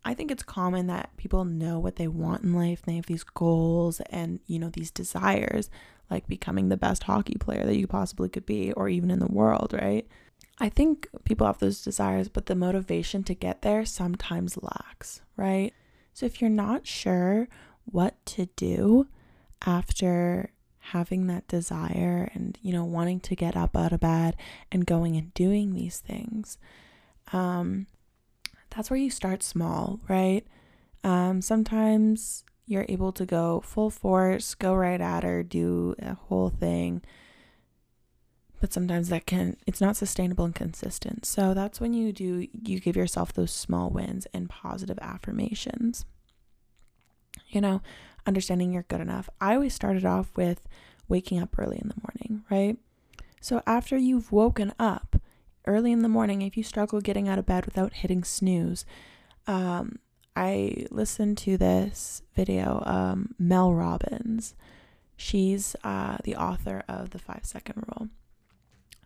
I 0.03 0.13
think 0.13 0.31
it's 0.31 0.43
common 0.43 0.87
that 0.87 1.15
people 1.17 1.45
know 1.45 1.79
what 1.79 1.95
they 1.95 2.07
want 2.07 2.43
in 2.43 2.53
life. 2.53 2.81
They 2.81 2.95
have 2.95 3.05
these 3.05 3.23
goals 3.23 4.01
and, 4.09 4.39
you 4.47 4.57
know, 4.57 4.69
these 4.69 4.91
desires, 4.91 5.69
like 6.09 6.27
becoming 6.27 6.69
the 6.69 6.77
best 6.77 7.03
hockey 7.03 7.35
player 7.39 7.63
that 7.65 7.77
you 7.77 7.87
possibly 7.87 8.27
could 8.27 8.45
be, 8.45 8.71
or 8.73 8.89
even 8.89 9.11
in 9.11 9.19
the 9.19 9.27
world, 9.27 9.73
right? 9.79 10.07
I 10.59 10.69
think 10.69 11.07
people 11.23 11.47
have 11.47 11.59
those 11.59 11.83
desires, 11.83 12.29
but 12.29 12.47
the 12.47 12.55
motivation 12.55 13.23
to 13.23 13.33
get 13.35 13.61
there 13.61 13.85
sometimes 13.85 14.57
lacks, 14.61 15.21
right? 15.37 15.73
So 16.13 16.25
if 16.25 16.41
you're 16.41 16.49
not 16.49 16.85
sure 16.85 17.47
what 17.85 18.23
to 18.27 18.47
do 18.55 19.07
after 19.65 20.51
having 20.85 21.27
that 21.27 21.47
desire 21.47 22.29
and, 22.33 22.57
you 22.61 22.73
know, 22.73 22.83
wanting 22.83 23.19
to 23.21 23.35
get 23.35 23.55
up 23.55 23.77
out 23.77 23.93
of 23.93 23.99
bed 23.99 24.35
and 24.71 24.85
going 24.85 25.15
and 25.15 25.33
doing 25.33 25.73
these 25.73 25.99
things, 25.99 26.57
um, 27.31 27.87
that's 28.75 28.89
where 28.89 28.99
you 28.99 29.09
start 29.09 29.43
small, 29.43 29.99
right? 30.09 30.45
Um, 31.03 31.41
sometimes 31.41 32.43
you're 32.65 32.85
able 32.89 33.11
to 33.11 33.25
go 33.25 33.61
full 33.61 33.89
force, 33.89 34.55
go 34.55 34.73
right 34.73 35.01
at 35.01 35.23
her, 35.23 35.43
do 35.43 35.95
a 35.99 36.15
whole 36.15 36.49
thing. 36.49 37.01
But 38.59 38.71
sometimes 38.71 39.09
that 39.09 39.25
can, 39.25 39.57
it's 39.65 39.81
not 39.81 39.97
sustainable 39.97 40.45
and 40.45 40.55
consistent. 40.55 41.25
So 41.25 41.53
that's 41.53 41.81
when 41.81 41.93
you 41.93 42.13
do, 42.13 42.47
you 42.53 42.79
give 42.79 42.95
yourself 42.95 43.33
those 43.33 43.51
small 43.51 43.89
wins 43.89 44.27
and 44.33 44.49
positive 44.49 44.99
affirmations. 45.01 46.05
You 47.49 47.59
know, 47.61 47.81
understanding 48.25 48.73
you're 48.73 48.83
good 48.83 49.01
enough. 49.01 49.29
I 49.39 49.55
always 49.55 49.73
started 49.73 50.05
off 50.05 50.31
with 50.35 50.67
waking 51.07 51.41
up 51.41 51.57
early 51.57 51.77
in 51.81 51.89
the 51.89 52.01
morning, 52.01 52.43
right? 52.49 52.77
So 53.39 53.61
after 53.65 53.97
you've 53.97 54.31
woken 54.31 54.73
up, 54.79 55.21
early 55.65 55.91
in 55.91 56.01
the 56.01 56.09
morning, 56.09 56.41
if 56.41 56.57
you 56.57 56.63
struggle 56.63 57.01
getting 57.01 57.27
out 57.27 57.39
of 57.39 57.45
bed 57.45 57.65
without 57.65 57.93
hitting 57.93 58.23
snooze, 58.23 58.85
um, 59.47 59.99
I 60.35 60.85
listened 60.91 61.37
to 61.39 61.57
this 61.57 62.21
video, 62.35 62.83
um, 62.85 63.35
Mel 63.37 63.73
Robbins. 63.73 64.55
She's 65.17 65.75
uh, 65.83 66.17
the 66.23 66.35
author 66.35 66.83
of 66.87 67.11
the 67.11 67.19
five 67.19 67.45
second 67.45 67.83
rule. 67.87 68.09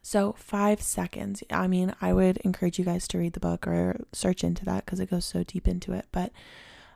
So, 0.02 0.36
five 0.38 0.82
seconds. 0.82 1.44
I 1.50 1.68
mean, 1.68 1.96
I 2.00 2.14
would 2.14 2.38
encourage 2.38 2.78
you 2.78 2.86
guys 2.86 3.08
to 3.08 3.18
read 3.18 3.34
the 3.34 3.40
book 3.40 3.66
or 3.66 4.06
search 4.14 4.44
into 4.44 4.64
that 4.66 4.86
because 4.86 5.00
it 5.00 5.10
goes 5.10 5.26
so 5.26 5.44
deep 5.44 5.68
into 5.68 5.94
it. 5.94 6.06
But 6.12 6.32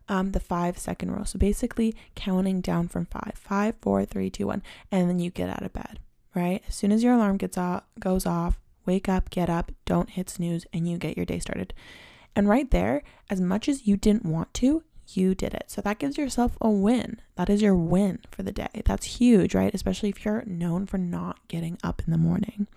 um, 0.09 0.31
the 0.31 0.39
five 0.39 0.77
second 0.77 1.11
rule. 1.11 1.25
So, 1.25 1.39
basically, 1.39 1.95
counting 2.15 2.59
down 2.61 2.87
from 2.87 3.05
five, 3.05 3.33
five, 3.35 3.75
four, 3.81 4.03
three, 4.05 4.29
two, 4.29 4.47
one, 4.47 4.63
and 4.91 5.09
then 5.09 5.19
you 5.19 5.29
get 5.29 5.49
out 5.49 5.63
of 5.63 5.73
bed, 5.73 5.99
right? 6.35 6.61
As 6.67 6.75
soon 6.75 6.91
as 6.91 7.03
your 7.03 7.13
alarm 7.13 7.37
gets 7.37 7.57
off, 7.57 7.83
goes 7.99 8.25
off, 8.25 8.59
wake 8.85 9.07
up, 9.07 9.29
get 9.29 9.49
up, 9.49 9.71
don't 9.85 10.09
hit 10.09 10.29
snooze, 10.29 10.65
and 10.73 10.89
you 10.89 10.97
get 10.97 11.15
your 11.15 11.25
day 11.25 11.39
started. 11.39 11.73
And 12.35 12.49
right 12.49 12.69
there, 12.71 13.03
as 13.29 13.39
much 13.39 13.69
as 13.69 13.87
you 13.87 13.97
didn't 13.97 14.25
want 14.25 14.53
to, 14.55 14.83
you 15.07 15.33
did 15.33 15.53
it. 15.53 15.65
So 15.67 15.81
that 15.81 15.99
gives 15.99 16.17
yourself 16.17 16.57
a 16.61 16.69
win. 16.69 17.19
That 17.35 17.49
is 17.49 17.61
your 17.61 17.75
win 17.75 18.19
for 18.31 18.43
the 18.43 18.51
day. 18.51 18.81
That's 18.85 19.17
huge, 19.19 19.55
right? 19.55 19.73
Especially 19.73 20.09
if 20.09 20.23
you're 20.23 20.43
known 20.45 20.85
for 20.85 20.97
not 20.97 21.47
getting 21.47 21.77
up 21.83 22.01
in 22.05 22.11
the 22.11 22.17
morning. 22.17 22.67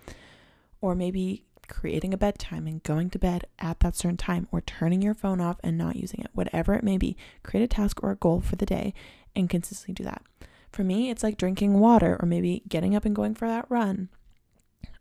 Or 0.81 0.95
maybe 0.95 1.43
creating 1.67 2.13
a 2.13 2.17
bedtime 2.17 2.67
and 2.67 2.83
going 2.83 3.09
to 3.11 3.19
bed 3.19 3.45
at 3.59 3.79
that 3.81 3.95
certain 3.95 4.17
time, 4.17 4.47
or 4.51 4.61
turning 4.61 5.01
your 5.01 5.13
phone 5.13 5.41
off 5.41 5.57
and 5.63 5.77
not 5.77 5.95
using 5.95 6.19
it, 6.21 6.29
whatever 6.33 6.73
it 6.73 6.83
may 6.83 6.97
be. 6.97 7.17
Create 7.43 7.63
a 7.63 7.67
task 7.67 8.03
or 8.03 8.11
a 8.11 8.15
goal 8.15 8.41
for 8.41 8.55
the 8.55 8.65
day 8.65 8.93
and 9.35 9.49
consistently 9.49 9.93
do 9.93 10.03
that. 10.03 10.23
For 10.71 10.83
me, 10.83 11.09
it's 11.09 11.23
like 11.23 11.37
drinking 11.37 11.79
water 11.79 12.17
or 12.19 12.25
maybe 12.25 12.63
getting 12.67 12.95
up 12.95 13.05
and 13.05 13.15
going 13.15 13.35
for 13.35 13.47
that 13.47 13.65
run 13.69 14.09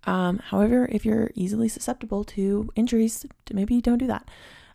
um, 0.04 0.38
however, 0.38 0.88
if 0.90 1.04
you're 1.04 1.30
easily 1.34 1.68
susceptible 1.68 2.24
to 2.24 2.70
injuries, 2.74 3.24
maybe 3.52 3.80
don't 3.80 3.98
do 3.98 4.06
that. 4.08 4.28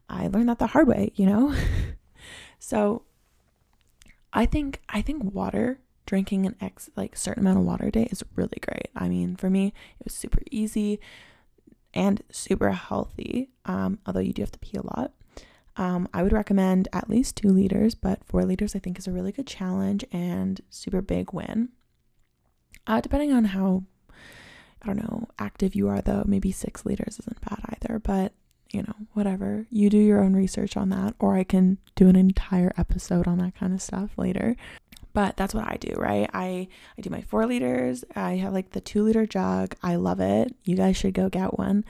I 0.10 0.27
learned 0.27 0.50
that 0.50 0.60
the 0.60 0.67
hard 0.67 0.88
way, 0.88 1.12
you 1.15 1.25
know? 1.25 1.53
so 2.60 3.03
I 4.32 4.46
think 4.46 4.82
I 4.89 5.01
think 5.01 5.34
water 5.34 5.79
drinking 6.06 6.46
an 6.46 6.56
ex 6.62 6.89
like 6.96 7.17
certain 7.17 7.44
amount 7.44 7.60
of 7.60 7.65
water 7.65 7.88
a 7.88 7.91
day 7.91 8.08
is 8.10 8.24
really 8.36 8.60
great. 8.62 8.89
I 8.96 9.10
mean, 9.10 9.36
for 9.36 9.50
me, 9.50 9.74
it 10.00 10.06
was 10.06 10.13
super 10.13 10.39
easy 10.50 11.00
and 11.94 12.22
super 12.32 12.72
healthy. 12.72 13.50
Um, 13.65 14.00
although 14.06 14.20
you 14.20 14.34
do 14.34 14.41
have 14.41 14.51
to 14.51 14.60
pee 14.60 14.77
a 14.77 14.98
lot. 14.98 15.13
Um, 15.75 16.08
I 16.13 16.24
would 16.24 16.34
recommend 16.34 16.88
at 16.91 17.10
least 17.10 17.36
two 17.36 17.50
liters, 17.50 17.94
but 17.94 18.24
four 18.25 18.44
liters 18.44 18.75
I 18.75 18.79
think 18.79 18.98
is 18.98 19.08
a 19.08 19.12
really 19.12 19.32
good 19.32 19.46
challenge 19.46 20.03
and 20.12 20.60
super 20.70 21.01
big 21.01 21.34
win. 21.34 21.70
Uh, 22.88 23.01
depending 23.01 23.32
on 23.32 23.46
how 23.46 23.84
I 24.82 24.88
don't 24.88 24.98
know, 24.98 25.27
active 25.38 25.75
you 25.75 25.88
are 25.89 26.01
though, 26.01 26.24
maybe 26.25 26.51
six 26.51 26.86
liters 26.86 27.20
isn't 27.20 27.41
bad 27.41 27.60
either, 27.70 28.00
but 28.00 28.34
you 28.72 28.82
know, 28.84 28.94
whatever. 29.13 29.65
You 29.70 29.89
do 29.89 29.98
your 29.98 30.22
own 30.22 30.34
research 30.34 30.75
on 30.75 30.89
that, 30.89 31.15
or 31.20 31.36
I 31.36 31.44
can 31.44 31.77
do 31.96 32.10
an 32.10 32.15
entire 32.15 32.74
episode 32.77 33.27
on 33.27 33.38
that 33.39 33.56
kind 33.56 33.74
of 33.74 33.82
stuff 33.82 34.12
later. 34.17 34.56
But 35.17 35.36
that's 35.36 35.55
what 35.55 35.67
I 35.67 35.77
do, 35.77 35.95
right? 35.97 36.29
I 36.31 36.67
I 36.95 37.01
do 37.01 37.09
my 37.09 37.21
four 37.21 37.47
liters. 37.47 38.05
I 38.15 38.33
have 38.36 38.53
like 38.53 38.69
the 38.69 38.79
two 38.79 39.01
liter 39.01 39.25
jug. 39.25 39.74
I 39.81 39.95
love 39.95 40.19
it. 40.19 40.55
You 40.63 40.75
guys 40.75 40.95
should 40.95 41.15
go 41.15 41.27
get 41.27 41.57
one. 41.57 41.86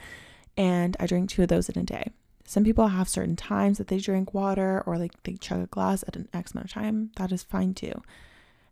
And 0.56 0.96
I 0.98 1.04
drink 1.04 1.28
two 1.28 1.42
of 1.42 1.48
those 1.48 1.68
in 1.68 1.78
a 1.78 1.82
day. 1.82 2.10
Some 2.46 2.64
people 2.64 2.88
have 2.88 3.06
certain 3.06 3.36
times 3.36 3.76
that 3.76 3.88
they 3.88 3.98
drink 3.98 4.32
water 4.32 4.82
or 4.86 4.96
like 4.96 5.22
they 5.24 5.34
chug 5.34 5.60
a 5.60 5.66
glass 5.66 6.02
at 6.08 6.16
an 6.16 6.30
X 6.32 6.52
amount 6.52 6.68
of 6.68 6.72
time. 6.72 7.10
That 7.16 7.30
is 7.30 7.42
fine 7.42 7.74
too. 7.74 8.00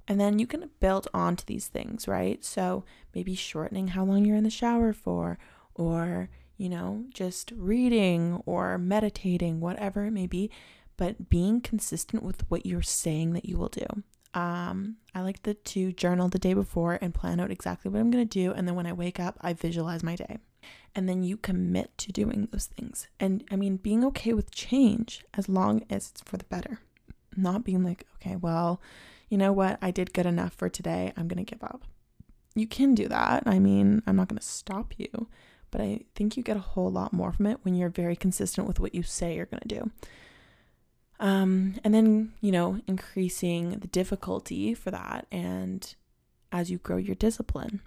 And 0.08 0.18
then 0.18 0.38
you 0.38 0.46
can 0.46 0.70
build 0.80 1.06
onto 1.12 1.44
these 1.44 1.66
things, 1.66 2.08
right? 2.08 2.42
So 2.42 2.82
maybe 3.14 3.34
shortening 3.34 3.88
how 3.88 4.06
long 4.06 4.24
you're 4.24 4.38
in 4.38 4.44
the 4.44 4.48
shower 4.48 4.94
for, 4.94 5.38
or, 5.74 6.30
you 6.56 6.70
know, 6.70 7.04
just 7.12 7.52
reading 7.54 8.40
or 8.46 8.78
meditating, 8.78 9.60
whatever 9.60 10.06
it 10.06 10.12
may 10.12 10.26
be, 10.26 10.50
but 10.96 11.28
being 11.28 11.60
consistent 11.60 12.22
with 12.22 12.50
what 12.50 12.64
you're 12.64 12.80
saying 12.80 13.34
that 13.34 13.44
you 13.44 13.58
will 13.58 13.68
do. 13.68 14.02
Um, 14.36 14.96
I 15.14 15.22
like 15.22 15.42
the 15.42 15.54
to 15.54 15.92
journal 15.92 16.28
the 16.28 16.38
day 16.38 16.52
before 16.52 16.98
and 17.00 17.14
plan 17.14 17.40
out 17.40 17.50
exactly 17.50 17.90
what 17.90 18.00
I'm 18.00 18.10
going 18.10 18.28
to 18.28 18.38
do. 18.38 18.52
And 18.52 18.68
then 18.68 18.74
when 18.74 18.86
I 18.86 18.92
wake 18.92 19.18
up, 19.18 19.38
I 19.40 19.54
visualize 19.54 20.02
my 20.02 20.14
day. 20.14 20.36
And 20.94 21.08
then 21.08 21.22
you 21.22 21.38
commit 21.38 21.96
to 21.98 22.12
doing 22.12 22.46
those 22.52 22.66
things. 22.66 23.08
And 23.18 23.44
I 23.50 23.56
mean, 23.56 23.78
being 23.78 24.04
okay 24.04 24.34
with 24.34 24.50
change 24.50 25.24
as 25.32 25.48
long 25.48 25.84
as 25.88 26.10
it's 26.10 26.20
for 26.20 26.36
the 26.36 26.44
better, 26.44 26.80
not 27.34 27.64
being 27.64 27.82
like, 27.82 28.04
okay, 28.16 28.36
well, 28.36 28.80
you 29.30 29.38
know 29.38 29.52
what, 29.52 29.78
I 29.80 29.90
did 29.90 30.12
good 30.12 30.26
enough 30.26 30.52
for 30.52 30.68
today, 30.68 31.14
I'm 31.16 31.28
going 31.28 31.44
to 31.44 31.50
give 31.50 31.64
up. 31.64 31.84
You 32.54 32.66
can 32.66 32.94
do 32.94 33.08
that. 33.08 33.42
I 33.46 33.58
mean, 33.58 34.02
I'm 34.06 34.16
not 34.16 34.28
going 34.28 34.38
to 34.38 34.46
stop 34.46 34.94
you, 34.98 35.28
but 35.70 35.80
I 35.80 36.00
think 36.14 36.36
you 36.36 36.42
get 36.42 36.56
a 36.56 36.60
whole 36.60 36.90
lot 36.90 37.12
more 37.12 37.32
from 37.32 37.46
it 37.46 37.60
when 37.62 37.74
you're 37.74 37.88
very 37.88 38.16
consistent 38.16 38.66
with 38.66 38.80
what 38.80 38.94
you 38.94 39.02
say 39.02 39.34
you're 39.34 39.46
going 39.46 39.62
to 39.66 39.68
do. 39.68 39.90
Um, 41.18 41.74
and 41.82 41.94
then, 41.94 42.32
you 42.40 42.52
know, 42.52 42.80
increasing 42.86 43.78
the 43.78 43.86
difficulty 43.86 44.74
for 44.74 44.90
that 44.90 45.26
and 45.32 45.94
as 46.52 46.70
you 46.70 46.78
grow 46.78 46.96
your 46.96 47.14
discipline. 47.14 47.80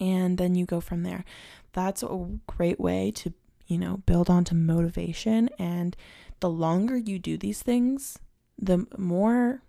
And 0.00 0.38
then 0.38 0.54
you 0.54 0.64
go 0.64 0.80
from 0.80 1.02
there. 1.02 1.24
That's 1.72 2.02
a 2.02 2.38
great 2.46 2.78
way 2.78 3.10
to, 3.16 3.32
you 3.66 3.78
know, 3.78 3.98
build 4.06 4.30
onto 4.30 4.54
motivation. 4.54 5.50
And 5.58 5.96
the 6.40 6.50
longer 6.50 6.96
you 6.96 7.18
do 7.18 7.36
these 7.36 7.62
things, 7.62 8.18
the 8.56 8.86
more 8.96 9.62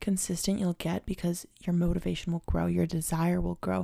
consistent 0.00 0.60
you'll 0.60 0.74
get 0.74 1.06
because 1.06 1.46
your 1.62 1.74
motivation 1.74 2.32
will 2.32 2.42
grow, 2.46 2.66
your 2.66 2.86
desire 2.86 3.40
will 3.40 3.58
grow, 3.60 3.78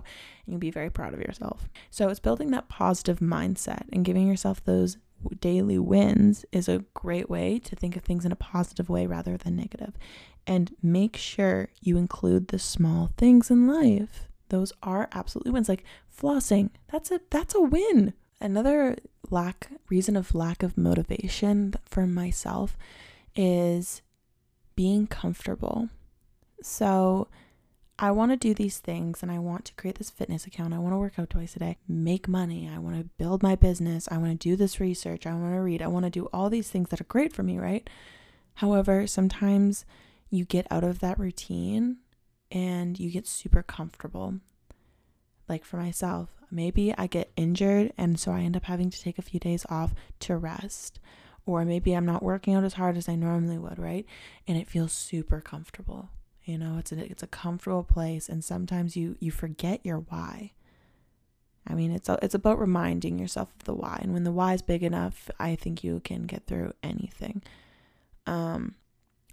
and 0.45 0.53
you'll 0.53 0.59
be 0.59 0.71
very 0.71 0.91
proud 0.91 1.15
of 1.15 1.21
yourself. 1.21 1.69
So 1.91 2.09
it's 2.09 2.21
building 2.21 2.51
that 2.51 2.69
positive 2.69 3.21
mindset 3.21 3.85
and 3.93 4.05
giving 4.05 4.27
yourself 4.27 4.63
those 4.65 4.99
daily 5.41 5.79
wins 5.79 6.45
is 6.53 6.69
a 6.69 6.85
great 6.95 7.31
way 7.31 7.59
to 7.61 7.77
think 7.77 7.97
of 7.97 8.03
things 8.03 8.25
in 8.25 8.33
a 8.33 8.37
positive 8.37 8.89
way 8.89 9.07
rather 9.07 9.37
than 9.37 9.57
negative. 9.57 9.95
And 10.47 10.75
make 10.83 11.17
sure 11.17 11.69
you 11.81 11.97
include 11.97 12.49
the 12.49 12.59
small 12.59 13.13
things 13.17 13.51
in 13.51 13.67
life. 13.67 14.29
Those 14.49 14.73
are 14.83 15.09
absolutely 15.13 15.53
wins. 15.53 15.69
Like 15.69 15.85
flossing, 16.15 16.71
that's 16.91 17.11
a 17.11 17.21
that's 17.31 17.55
a 17.55 17.61
win. 17.61 18.13
Another 18.41 18.97
lack 19.31 19.69
reason 19.89 20.17
of 20.17 20.35
lack 20.35 20.63
of 20.63 20.77
motivation 20.77 21.75
for 21.85 22.07
myself 22.07 22.77
is 23.37 24.03
being 24.75 25.07
comfortable. 25.07 25.89
So 26.63 27.29
I 27.99 28.11
want 28.11 28.33
to 28.33 28.37
do 28.37 28.53
these 28.55 28.79
things 28.79 29.23
and 29.23 29.31
I 29.31 29.39
want 29.39 29.65
to 29.67 29.75
create 29.75 29.97
this 29.99 30.11
fitness 30.11 30.47
account. 30.47 30.75
I 30.75 30.79
want 30.79 30.93
to 30.95 30.99
work 30.99 31.19
out 31.19 31.31
twice 31.31 31.55
a 31.55 31.61
day, 31.61 31.77
make 31.87 32.27
money. 32.27 32.69
I 32.69 32.79
want 32.79 32.97
to 32.97 33.05
build 33.17 33.43
my 33.43 33.55
business. 33.55 34.09
I 34.11 34.19
want 34.19 34.33
to 34.41 34.49
do 34.49 34.57
this 34.57 34.81
research. 34.81 35.27
I 35.27 35.35
want 35.35 35.55
to 35.55 35.61
read. 35.61 35.83
I 35.83 35.87
want 35.87 36.05
to 36.07 36.11
do 36.11 36.29
all 36.33 36.51
these 36.51 36.69
things 36.69 36.89
that 36.89 37.01
are 37.01 37.05
great 37.05 37.33
for 37.33 37.43
me, 37.43 37.59
right? 37.59 37.89
However, 38.55 39.07
sometimes 39.07 39.85
you 40.31 40.45
get 40.45 40.67
out 40.71 40.83
of 40.85 40.99
that 40.99 41.19
routine 41.19 41.99
and 42.51 42.99
you 42.99 43.11
get 43.11 43.27
super 43.27 43.63
comfortable. 43.63 44.41
like 45.49 45.65
for 45.65 45.77
myself, 45.77 46.31
maybe 46.51 46.95
I 46.97 47.07
get 47.07 47.31
injured 47.37 47.93
and 47.99 48.19
so 48.19 48.33
I 48.33 48.41
end 48.41 48.57
up 48.57 48.65
having 48.65 48.91
to 48.91 49.01
take 49.01 49.19
a 49.19 49.23
few 49.23 49.39
days 49.39 49.67
off 49.69 49.95
to 50.21 50.37
rest. 50.37 50.99
Or 51.45 51.65
maybe 51.65 51.93
I'm 51.93 52.07
not 52.07 52.23
working 52.23 52.55
out 52.55 52.65
as 52.65 52.75
hard 52.75 52.97
as 52.97 53.09
I 53.09 53.17
normally 53.17 53.59
would, 53.59 53.79
right? 53.79 54.07
And 54.47 54.57
it 54.57 54.69
feels 54.69 54.93
super 54.93 55.41
comfortable. 55.41 56.09
You 56.45 56.59
know, 56.59 56.77
it's 56.79 56.93
a 56.93 56.99
it's 57.11 57.23
a 57.23 57.29
comfortable 57.29 57.85
place 57.85 58.29
and 58.29 58.45
sometimes 58.45 58.97
you 58.97 59.17
you 59.21 59.31
forget 59.31 59.81
your 59.85 59.99
why. 59.99 60.53
I 61.67 61.75
mean, 61.75 61.93
it's 61.93 62.09
it's 62.09 62.35
about 62.35 62.59
reminding 62.59 63.19
yourself 63.19 63.51
of 63.57 63.65
the 63.65 63.75
why. 63.75 64.01
And 64.03 64.13
when 64.13 64.25
the 64.25 64.33
why 64.33 64.55
is 64.55 64.63
big 64.63 64.83
enough, 64.83 65.31
I 65.39 65.55
think 65.55 65.85
you 65.85 66.01
can 66.01 66.25
get 66.25 66.47
through 66.47 66.73
anything. 66.83 67.43
Um 68.27 68.75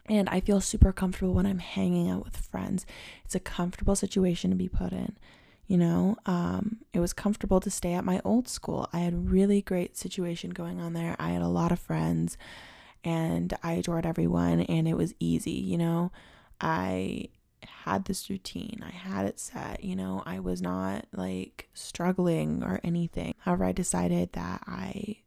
and 0.08 0.28
I 0.30 0.40
feel 0.40 0.60
super 0.60 0.92
comfortable 0.92 1.34
when 1.34 1.46
I'm 1.46 1.60
hanging 1.60 2.10
out 2.10 2.26
with 2.26 2.38
friends. 2.38 2.86
It's 3.26 3.36
a 3.36 3.40
comfortable 3.40 3.96
situation 3.96 4.50
to 4.50 4.56
be 4.56 4.68
put 4.68 4.92
in. 4.92 5.16
You 5.68 5.78
know, 5.78 6.18
um, 6.26 6.78
it 6.94 7.00
was 7.00 7.14
comfortable 7.14 7.60
to 7.60 7.70
stay 7.70 7.94
at 7.94 8.04
my 8.04 8.20
old 8.26 8.48
school. 8.48 8.90
I 8.92 9.00
had 9.00 9.14
a 9.14 9.18
really 9.18 9.62
great 9.62 9.96
situation 9.96 10.50
going 10.50 10.82
on 10.82 10.94
there. 10.94 11.16
I 11.20 11.30
had 11.30 11.44
a 11.44 11.48
lot 11.48 11.72
of 11.72 11.80
friends 11.80 12.40
and 13.04 13.54
I 13.62 13.74
adored 13.74 14.08
everyone 14.08 14.62
and 14.62 14.88
it 14.88 14.98
was 14.98 15.14
easy, 15.20 15.52
you 15.52 15.78
know. 15.78 16.12
I 16.60 17.30
had 17.84 18.06
this 18.06 18.30
routine. 18.30 18.84
I 18.86 18.92
had 18.92 19.26
it 19.26 19.40
set, 19.40 19.84
you 19.84 19.96
know. 19.96 20.24
I 20.26 20.40
was 20.40 20.62
not 20.62 21.06
like 21.14 21.70
struggling 21.74 22.64
or 22.64 22.80
anything. 22.84 23.36
However, 23.40 23.66
I 23.66 23.72
decided 23.72 24.34
that 24.34 24.64
I 24.68 25.18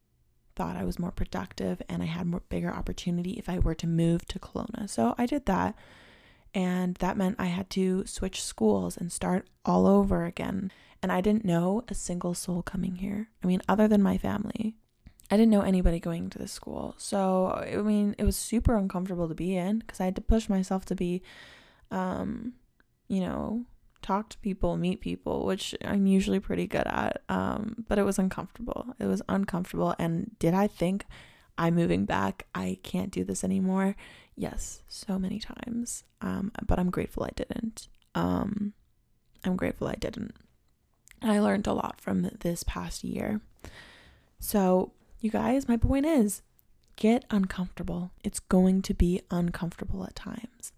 thought 0.55 0.77
I 0.77 0.85
was 0.85 0.99
more 0.99 1.11
productive 1.11 1.83
and 1.89 2.03
I 2.03 2.07
had 2.07 2.27
more 2.27 2.43
bigger 2.49 2.73
opportunity 2.73 3.33
if 3.33 3.49
I 3.49 3.59
were 3.59 3.75
to 3.77 3.87
move 3.87 4.27
to 4.29 4.39
Kelowna. 4.39 4.89
So 4.89 5.15
I 5.19 5.27
did 5.27 5.47
that. 5.47 5.75
And 6.55 6.97
that 6.97 7.17
meant 7.17 7.37
I 7.39 7.47
had 7.47 7.71
to 7.71 8.05
switch 8.07 8.43
schools 8.43 8.97
and 8.97 9.11
start 9.11 9.49
all 9.65 9.87
over 9.87 10.25
again. 10.25 10.71
And 11.03 11.11
I 11.11 11.21
didn't 11.21 11.45
know 11.45 11.83
a 11.89 11.95
single 11.95 12.35
soul 12.35 12.63
coming 12.63 12.97
here. 12.97 13.31
I 13.43 13.47
mean, 13.47 13.63
other 13.69 13.89
than 13.89 14.03
my 14.03 14.19
family, 14.19 14.77
I 15.33 15.37
didn't 15.39 15.51
know 15.51 15.63
anybody 15.63 15.99
going 15.99 16.29
to 16.29 16.39
this 16.39 16.53
school. 16.53 16.95
So, 16.99 17.47
I 17.47 17.77
mean, 17.77 18.15
it 18.19 18.25
was 18.25 18.37
super 18.37 18.77
uncomfortable 18.77 19.29
to 19.29 19.35
be 19.35 19.57
in 19.57 19.79
because 19.79 19.99
I 19.99 20.05
had 20.05 20.17
to 20.17 20.21
push 20.21 20.51
myself 20.51 20.85
to 20.85 20.95
be, 20.95 21.23
um, 21.91 22.53
you 23.09 23.21
know, 23.21 23.65
talk 24.03 24.29
to 24.29 24.39
people, 24.41 24.77
meet 24.77 25.01
people, 25.01 25.47
which 25.47 25.75
I'm 25.83 26.07
usually 26.07 26.39
pretty 26.39 26.67
good 26.67 26.87
at. 26.87 27.23
Um, 27.31 27.87
but 27.89 27.99
it 27.99 28.03
was 28.03 28.19
uncomfortable. 28.19 28.95
It 28.99 29.07
was 29.07 29.23
uncomfortable. 29.27 29.95
And 29.99 30.39
did 30.39 30.53
I 30.53 30.67
think 30.67 31.07
I'm 31.57 31.77
moving 31.77 32.05
back? 32.05 32.47
I 32.55 32.79
can't 32.83 33.11
do 33.11 33.25
this 33.25 33.43
anymore. 33.43 33.97
Yes, 34.37 34.83
so 34.87 35.19
many 35.19 35.39
times. 35.39 36.05
Um, 36.21 36.53
but 36.67 36.79
I'm 36.79 36.91
grateful 36.91 37.25
I 37.25 37.31
didn't. 37.35 37.89
Um, 38.15 38.75
I'm 39.45 39.57
grateful 39.57 39.89
I 39.89 39.95
didn't. 39.95 40.35
I 41.23 41.39
learned 41.39 41.67
a 41.67 41.73
lot 41.73 42.03
from 42.03 42.29
this 42.41 42.65
past 42.65 43.03
year. 43.03 43.41
So, 44.39 44.93
you 45.23 45.31
guys, 45.31 45.69
my 45.69 45.77
point 45.77 46.07
is 46.07 46.43
get 46.97 47.25
uncomfortable. 47.31 48.11
It's 48.23 48.41
going 48.41 48.83
to 48.83 48.95
be 48.95 49.23
uncomfortable 49.31 50.05
at 50.05 50.15
times. 50.15 50.73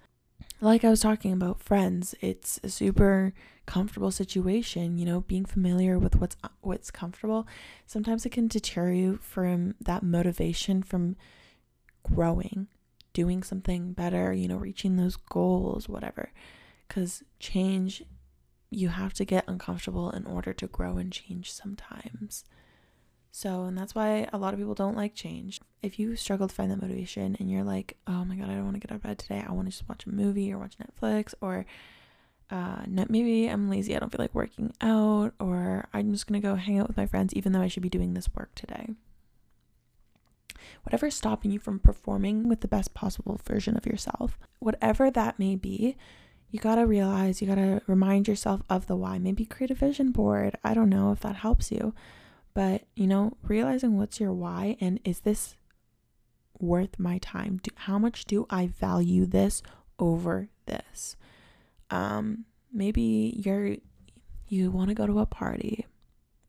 Like 0.61 0.85
I 0.85 0.91
was 0.91 1.01
talking 1.01 1.33
about 1.33 1.61
friends, 1.61 2.15
it's 2.21 2.61
a 2.63 2.69
super 2.69 3.35
comfortable 3.67 4.11
situation, 4.11 4.99
you 4.99 5.05
know, 5.05 5.21
being 5.21 5.45
familiar 5.45 5.99
with 5.99 6.17
what's 6.17 6.37
what's 6.61 6.91
comfortable. 6.91 7.47
Sometimes 7.87 8.25
it 8.25 8.31
can 8.31 8.47
deter 8.47 8.93
you 8.93 9.19
from 9.21 9.75
that 9.81 10.03
motivation 10.03 10.83
from 10.83 11.17
growing 12.03 12.69
doing 13.15 13.43
something 13.43 13.93
better, 13.93 14.35
you 14.35 14.47
know, 14.47 14.57
reaching 14.57 14.97
those 14.97 15.17
goals, 15.17 15.89
whatever. 15.89 16.31
Because 16.87 17.23
change, 17.39 18.03
you 18.71 18.89
have 18.89 19.15
to 19.15 19.25
get 19.25 19.49
uncomfortable 19.49 20.11
in 20.11 20.27
order 20.27 20.53
to 20.53 20.67
grow 20.67 20.99
and 20.99 21.11
change 21.11 21.51
sometimes. 21.51 22.45
So, 23.37 23.65
and 23.65 23.77
that's 23.77 23.97
why 23.97 24.29
a 24.33 24.39
lot 24.39 24.55
of 24.55 24.61
people 24.61 24.77
don't 24.77 24.97
like 24.97 25.13
change. 25.13 25.61
If 25.83 25.99
you 25.99 26.15
struggle 26.15 26.47
to 26.47 26.55
find 26.55 26.71
that 26.71 26.81
motivation 26.81 27.37
and 27.41 27.51
you're 27.51 27.65
like, 27.65 27.97
oh 28.07 28.25
my 28.25 28.37
God, 28.37 28.49
I 28.49 28.55
don't 28.55 28.63
want 28.63 28.77
to 28.77 28.81
get 28.81 28.93
out 28.93 28.99
of 28.99 29.03
bed 29.03 29.19
today, 29.19 29.45
I 29.45 29.51
want 29.51 29.67
to 29.67 29.73
just 29.73 29.89
watch 29.89 30.07
a 30.07 30.09
movie 30.09 30.53
or 30.53 30.59
watch 30.59 30.77
Netflix, 30.79 31.35
or 31.41 31.67
uh, 32.53 32.83
maybe 32.87 33.49
I'm 33.49 33.69
lazy, 33.69 33.97
I 33.97 33.99
don't 33.99 34.13
feel 34.13 34.23
like 34.23 34.37
working 34.37 34.73
out, 34.81 35.35
or 35.41 35.89
I'm 35.93 36.13
just 36.13 36.29
going 36.29 36.41
to 36.41 36.47
go 36.47 36.55
hang 36.55 36.79
out 36.79 36.87
with 36.87 36.97
my 36.97 37.07
friends, 37.07 37.35
even 37.35 37.51
though 37.51 37.61
I 37.61 37.67
should 37.67 37.83
be 37.83 37.89
doing 37.89 38.15
this 38.15 38.29
work 38.37 38.55
today 38.55 38.91
whatever's 40.85 41.15
stopping 41.15 41.51
you 41.51 41.59
from 41.59 41.79
performing 41.79 42.49
with 42.49 42.61
the 42.61 42.69
best 42.69 42.95
possible 42.95 43.41
version 43.45 43.77
of 43.77 43.87
yourself, 43.87 44.39
whatever 44.61 45.11
that 45.11 45.39
may 45.39 45.57
be, 45.57 45.97
you 46.51 46.61
got 46.61 46.77
to 46.77 46.87
realize, 46.87 47.41
you 47.41 47.49
got 47.49 47.57
to 47.57 47.83
remind 47.87 48.29
yourself 48.29 48.63
of 48.71 48.87
the 48.87 48.97
why. 48.97 49.19
Maybe 49.19 49.45
create 49.45 49.71
a 49.71 49.75
vision 49.75 50.13
board. 50.13 50.57
I 50.63 50.73
don't 50.75 50.89
know 50.89 51.11
if 51.11 51.21
that 51.21 51.37
helps 51.37 51.73
you, 51.73 51.95
but 52.55 52.83
you 52.95 53.07
know, 53.07 53.37
realizing 53.43 53.99
what's 53.99 54.21
your 54.21 54.33
why 54.33 54.77
and 54.81 55.01
is 55.05 55.21
this 55.21 55.57
worth 56.59 56.99
my 56.99 57.19
time? 57.19 57.61
Do, 57.63 57.71
how 57.75 57.99
much 57.99 58.25
do 58.25 58.47
I 58.49 58.69
value 58.69 59.27
this 59.27 59.63
over 59.99 60.49
this? 60.67 61.17
Um, 61.91 62.45
maybe 62.73 63.35
you're 63.45 63.77
you 64.49 64.71
want 64.71 64.89
to 64.89 64.95
go 64.95 65.07
to 65.07 65.19
a 65.19 65.27
party, 65.27 65.87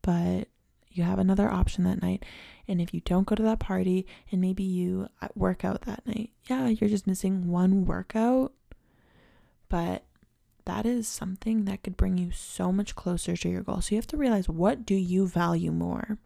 but 0.02 0.48
you 0.90 1.02
have 1.02 1.18
another 1.18 1.50
option 1.50 1.84
that 1.84 2.02
night. 2.02 2.24
And 2.68 2.80
if 2.80 2.94
you 2.94 3.00
don't 3.00 3.26
go 3.26 3.34
to 3.34 3.42
that 3.42 3.58
party 3.58 4.06
and 4.30 4.40
maybe 4.40 4.62
you 4.62 5.08
uh, 5.20 5.28
work 5.34 5.64
out 5.64 5.82
that 5.82 6.06
night, 6.06 6.30
yeah, 6.48 6.68
you're 6.68 6.90
just 6.90 7.06
missing 7.06 7.48
one 7.48 7.84
workout. 7.84 8.52
But 9.68 10.04
that 10.66 10.84
is 10.84 11.08
something 11.08 11.64
that 11.64 11.82
could 11.82 11.96
bring 11.96 12.18
you 12.18 12.30
so 12.30 12.70
much 12.70 12.94
closer 12.94 13.36
to 13.36 13.48
your 13.48 13.62
goal. 13.62 13.80
So 13.80 13.94
you 13.94 13.98
have 13.98 14.06
to 14.08 14.16
realize 14.16 14.48
what 14.48 14.84
do 14.84 14.94
you 14.94 15.26
value 15.26 15.72
more? 15.72 16.18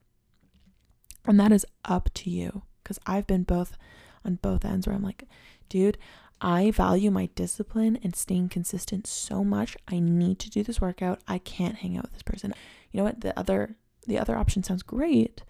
And 1.26 1.38
that 1.38 1.52
is 1.52 1.66
up 1.84 2.12
to 2.14 2.30
you 2.30 2.62
because 2.82 2.98
I've 3.06 3.26
been 3.26 3.44
both 3.44 3.76
on 4.24 4.36
both 4.36 4.64
ends 4.64 4.86
where 4.86 4.96
I'm 4.96 5.02
like, 5.02 5.24
dude, 5.68 5.98
I 6.40 6.70
value 6.70 7.10
my 7.10 7.26
discipline 7.34 7.98
and 8.02 8.16
staying 8.16 8.48
consistent 8.48 9.06
so 9.06 9.44
much. 9.44 9.76
I 9.88 10.00
need 10.00 10.38
to 10.40 10.50
do 10.50 10.62
this 10.62 10.80
workout. 10.80 11.20
I 11.28 11.38
can't 11.38 11.76
hang 11.76 11.96
out 11.96 12.04
with 12.04 12.14
this 12.14 12.22
person. 12.22 12.54
You 12.90 12.98
know 12.98 13.04
what? 13.04 13.20
The 13.20 13.38
other 13.38 13.76
the 14.06 14.18
other 14.18 14.36
option 14.36 14.62
sounds 14.62 14.82
great, 14.82 15.42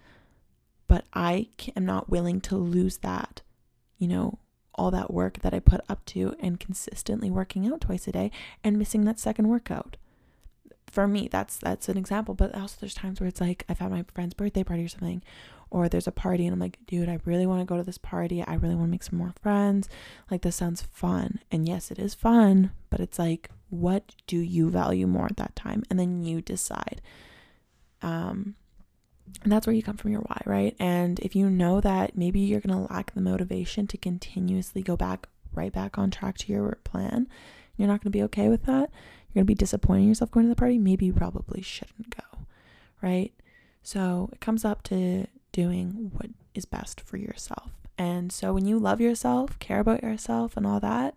but 0.87 1.05
I 1.13 1.47
am 1.77 1.85
not 1.85 2.09
willing 2.09 2.41
to 2.41 2.57
lose 2.57 2.97
that, 2.97 3.41
you 3.97 4.09
know, 4.09 4.39
all 4.81 4.89
that 4.89 5.13
work 5.13 5.39
that 5.41 5.53
I 5.53 5.59
put 5.59 5.81
up 5.87 6.03
to 6.05 6.35
and 6.39 6.59
consistently 6.59 7.29
working 7.29 7.67
out 7.67 7.81
twice 7.81 8.07
a 8.07 8.11
day 8.11 8.31
and 8.63 8.79
missing 8.79 9.05
that 9.05 9.19
second 9.19 9.47
workout. 9.47 9.95
For 10.87 11.07
me, 11.07 11.29
that's 11.31 11.57
that's 11.57 11.87
an 11.87 11.97
example, 11.97 12.33
but 12.33 12.55
also 12.55 12.77
there's 12.79 12.95
times 12.95 13.21
where 13.21 13.27
it's 13.27 13.39
like 13.39 13.63
I've 13.69 13.77
had 13.77 13.91
my 13.91 14.03
friend's 14.11 14.33
birthday 14.33 14.63
party 14.63 14.83
or 14.83 14.87
something, 14.87 15.21
or 15.69 15.87
there's 15.87 16.07
a 16.07 16.11
party 16.11 16.47
and 16.47 16.53
I'm 16.53 16.59
like, 16.59 16.79
dude, 16.87 17.09
I 17.09 17.19
really 17.25 17.45
want 17.45 17.61
to 17.61 17.65
go 17.65 17.77
to 17.77 17.83
this 17.83 17.99
party. 17.99 18.43
I 18.43 18.55
really 18.55 18.73
want 18.73 18.87
to 18.87 18.91
make 18.91 19.03
some 19.03 19.19
more 19.19 19.35
friends. 19.39 19.87
Like 20.31 20.41
this 20.41 20.55
sounds 20.55 20.81
fun. 20.81 21.39
And 21.51 21.67
yes, 21.67 21.91
it 21.91 21.99
is 21.99 22.15
fun, 22.15 22.71
but 22.89 22.99
it's 22.99 23.19
like, 23.19 23.51
what 23.69 24.15
do 24.25 24.39
you 24.39 24.71
value 24.71 25.05
more 25.05 25.27
at 25.27 25.37
that 25.37 25.55
time? 25.55 25.83
And 25.91 25.99
then 25.99 26.23
you 26.23 26.41
decide. 26.41 27.03
Um, 28.01 28.55
and 29.43 29.51
that's 29.51 29.65
where 29.65 29.75
you 29.75 29.83
come 29.83 29.97
from 29.97 30.11
your 30.11 30.21
why, 30.21 30.41
right? 30.45 30.75
And 30.79 31.19
if 31.19 31.35
you 31.35 31.49
know 31.49 31.81
that 31.81 32.15
maybe 32.15 32.39
you're 32.39 32.61
going 32.61 32.77
to 32.87 32.93
lack 32.93 33.13
the 33.13 33.21
motivation 33.21 33.87
to 33.87 33.97
continuously 33.97 34.81
go 34.81 34.95
back 34.95 35.27
right 35.53 35.71
back 35.73 35.97
on 35.97 36.11
track 36.11 36.37
to 36.39 36.51
your 36.51 36.77
plan, 36.83 37.27
you're 37.75 37.87
not 37.87 38.01
going 38.03 38.11
to 38.11 38.17
be 38.17 38.23
okay 38.23 38.49
with 38.49 38.63
that. 38.65 38.89
You're 39.33 39.41
going 39.41 39.47
to 39.47 39.51
be 39.51 39.55
disappointing 39.55 40.07
yourself 40.07 40.31
going 40.31 40.45
to 40.45 40.49
the 40.49 40.55
party. 40.55 40.77
Maybe 40.77 41.05
you 41.05 41.13
probably 41.13 41.61
shouldn't 41.61 42.15
go, 42.15 42.45
right? 43.01 43.33
So 43.81 44.29
it 44.31 44.41
comes 44.41 44.63
up 44.63 44.83
to 44.83 45.27
doing 45.51 46.11
what 46.13 46.29
is 46.53 46.65
best 46.65 47.01
for 47.01 47.17
yourself. 47.17 47.71
And 47.97 48.31
so 48.31 48.53
when 48.53 48.65
you 48.65 48.77
love 48.77 49.01
yourself, 49.01 49.57
care 49.59 49.79
about 49.79 50.03
yourself, 50.03 50.57
and 50.57 50.65
all 50.65 50.79
that, 50.79 51.15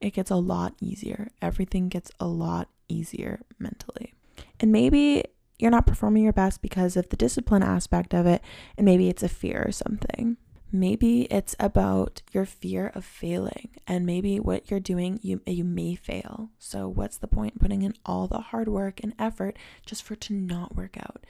it 0.00 0.12
gets 0.12 0.30
a 0.30 0.36
lot 0.36 0.74
easier. 0.80 1.28
Everything 1.40 1.88
gets 1.88 2.10
a 2.20 2.26
lot 2.26 2.68
easier 2.88 3.40
mentally. 3.58 4.14
And 4.60 4.72
maybe 4.72 5.24
you're 5.58 5.70
not 5.70 5.86
performing 5.86 6.24
your 6.24 6.32
best 6.32 6.62
because 6.62 6.96
of 6.96 7.08
the 7.08 7.16
discipline 7.16 7.62
aspect 7.62 8.14
of 8.14 8.26
it, 8.26 8.42
and 8.76 8.84
maybe 8.84 9.08
it's 9.08 9.22
a 9.22 9.28
fear 9.28 9.64
or 9.66 9.72
something. 9.72 10.36
Maybe 10.72 11.22
it's 11.22 11.54
about 11.60 12.22
your 12.32 12.44
fear 12.44 12.90
of 12.94 13.04
failing, 13.04 13.70
and 13.86 14.04
maybe 14.04 14.40
what 14.40 14.70
you're 14.70 14.80
doing, 14.80 15.20
you 15.22 15.40
you 15.46 15.64
may 15.64 15.94
fail. 15.94 16.50
So 16.58 16.88
what's 16.88 17.18
the 17.18 17.28
point 17.28 17.60
putting 17.60 17.82
in 17.82 17.94
all 18.04 18.26
the 18.26 18.40
hard 18.40 18.68
work 18.68 19.00
and 19.02 19.14
effort 19.18 19.56
just 19.86 20.02
for 20.02 20.14
it 20.14 20.20
to 20.22 20.34
not 20.34 20.76
work 20.76 20.96
out? 20.98 21.24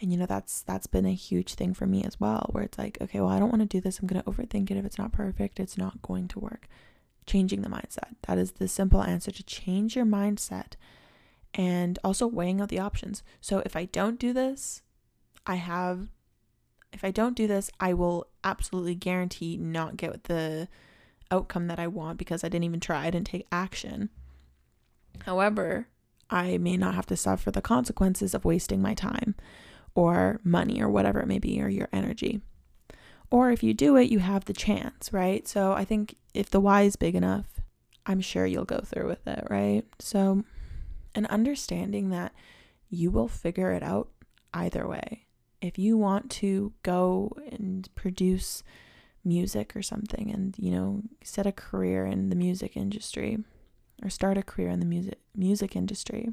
And 0.00 0.10
you 0.10 0.18
know 0.18 0.26
that's 0.26 0.62
that's 0.62 0.86
been 0.86 1.06
a 1.06 1.14
huge 1.14 1.54
thing 1.54 1.74
for 1.74 1.86
me 1.86 2.02
as 2.04 2.18
well, 2.18 2.48
where 2.52 2.64
it's 2.64 2.78
like, 2.78 2.98
okay, 3.00 3.20
well, 3.20 3.30
I 3.30 3.38
don't 3.38 3.50
want 3.50 3.60
to 3.60 3.66
do 3.66 3.80
this. 3.80 3.98
I'm 3.98 4.06
gonna 4.06 4.22
overthink 4.24 4.70
it. 4.70 4.76
If 4.76 4.84
it's 4.84 4.98
not 4.98 5.12
perfect, 5.12 5.60
it's 5.60 5.78
not 5.78 6.02
going 6.02 6.26
to 6.28 6.40
work. 6.40 6.66
Changing 7.26 7.60
the 7.60 7.68
mindset. 7.68 8.16
That 8.26 8.38
is 8.38 8.52
the 8.52 8.68
simple 8.68 9.02
answer 9.02 9.30
to 9.30 9.42
change 9.42 9.96
your 9.96 10.06
mindset 10.06 10.72
and 11.58 11.98
also 12.04 12.26
weighing 12.26 12.60
out 12.60 12.68
the 12.68 12.78
options. 12.78 13.22
So 13.40 13.62
if 13.66 13.76
I 13.76 13.86
don't 13.86 14.18
do 14.18 14.32
this, 14.32 14.82
I 15.46 15.56
have 15.56 16.08
if 16.90 17.04
I 17.04 17.10
don't 17.10 17.36
do 17.36 17.46
this, 17.46 17.70
I 17.78 17.92
will 17.92 18.28
absolutely 18.42 18.94
guarantee 18.94 19.58
not 19.58 19.98
get 19.98 20.24
the 20.24 20.68
outcome 21.30 21.66
that 21.66 21.78
I 21.78 21.86
want 21.86 22.16
because 22.16 22.42
I 22.42 22.48
didn't 22.48 22.64
even 22.64 22.80
try, 22.80 23.04
I 23.04 23.10
didn't 23.10 23.26
take 23.26 23.46
action. 23.52 24.08
However, 25.26 25.88
I 26.30 26.56
may 26.56 26.78
not 26.78 26.94
have 26.94 27.04
to 27.06 27.16
suffer 27.16 27.50
the 27.50 27.60
consequences 27.60 28.32
of 28.32 28.46
wasting 28.46 28.80
my 28.80 28.94
time 28.94 29.34
or 29.94 30.40
money 30.44 30.80
or 30.80 30.88
whatever 30.88 31.20
it 31.20 31.28
may 31.28 31.38
be 31.38 31.60
or 31.60 31.68
your 31.68 31.88
energy. 31.92 32.40
Or 33.30 33.50
if 33.50 33.62
you 33.62 33.74
do 33.74 33.96
it, 33.96 34.10
you 34.10 34.20
have 34.20 34.46
the 34.46 34.54
chance, 34.54 35.12
right? 35.12 35.46
So 35.46 35.72
I 35.72 35.84
think 35.84 36.14
if 36.32 36.48
the 36.48 36.60
why 36.60 36.82
is 36.82 36.96
big 36.96 37.14
enough, 37.14 37.60
I'm 38.06 38.22
sure 38.22 38.46
you'll 38.46 38.64
go 38.64 38.80
through 38.80 39.08
with 39.08 39.26
it, 39.26 39.46
right? 39.50 39.82
So, 39.98 40.44
an 41.18 41.26
understanding 41.26 42.10
that 42.10 42.32
you 42.88 43.10
will 43.10 43.28
figure 43.28 43.72
it 43.72 43.82
out 43.82 44.08
either 44.54 44.86
way. 44.86 45.26
If 45.60 45.78
you 45.78 45.98
want 45.98 46.30
to 46.42 46.72
go 46.82 47.32
and 47.50 47.88
produce 47.94 48.62
music 49.24 49.74
or 49.76 49.82
something 49.82 50.30
and, 50.32 50.54
you 50.56 50.70
know, 50.70 51.02
set 51.22 51.46
a 51.46 51.52
career 51.52 52.06
in 52.06 52.30
the 52.30 52.36
music 52.36 52.76
industry 52.76 53.38
or 54.02 54.08
start 54.08 54.38
a 54.38 54.42
career 54.42 54.68
in 54.68 54.80
the 54.80 54.86
music 54.86 55.18
music 55.34 55.74
industry. 55.74 56.30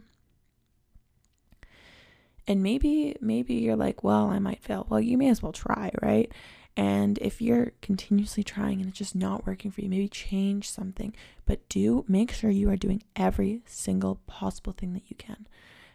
And 2.48 2.62
maybe 2.62 3.16
maybe 3.22 3.56
you're 3.56 3.76
like, 3.76 4.04
well, 4.04 4.28
I 4.28 4.38
might 4.38 4.64
fail. 4.64 4.86
Well, 4.88 5.02
you 5.02 5.18
may 5.18 5.30
as 5.30 5.42
well 5.42 5.52
try, 5.52 5.92
right? 6.02 6.32
And 6.78 7.18
if 7.20 7.42
you're 7.42 7.72
continuously 7.82 8.44
trying 8.44 8.82
and 8.82 8.90
it's 8.90 8.98
just 8.98 9.16
not 9.16 9.48
working 9.48 9.72
for 9.72 9.82
you, 9.82 9.90
maybe 9.90 10.10
change 10.10 10.70
something, 10.70 11.16
but 11.46 11.68
do 11.70 12.04
make 12.08 12.32
sure 12.32 12.50
you 12.50 12.70
are 12.70 12.76
doing 12.76 13.04
every 13.16 13.62
single 13.66 14.20
possible 14.28 14.74
thing 14.74 14.94
that 14.94 15.10
you 15.10 15.16
can. 15.16 15.48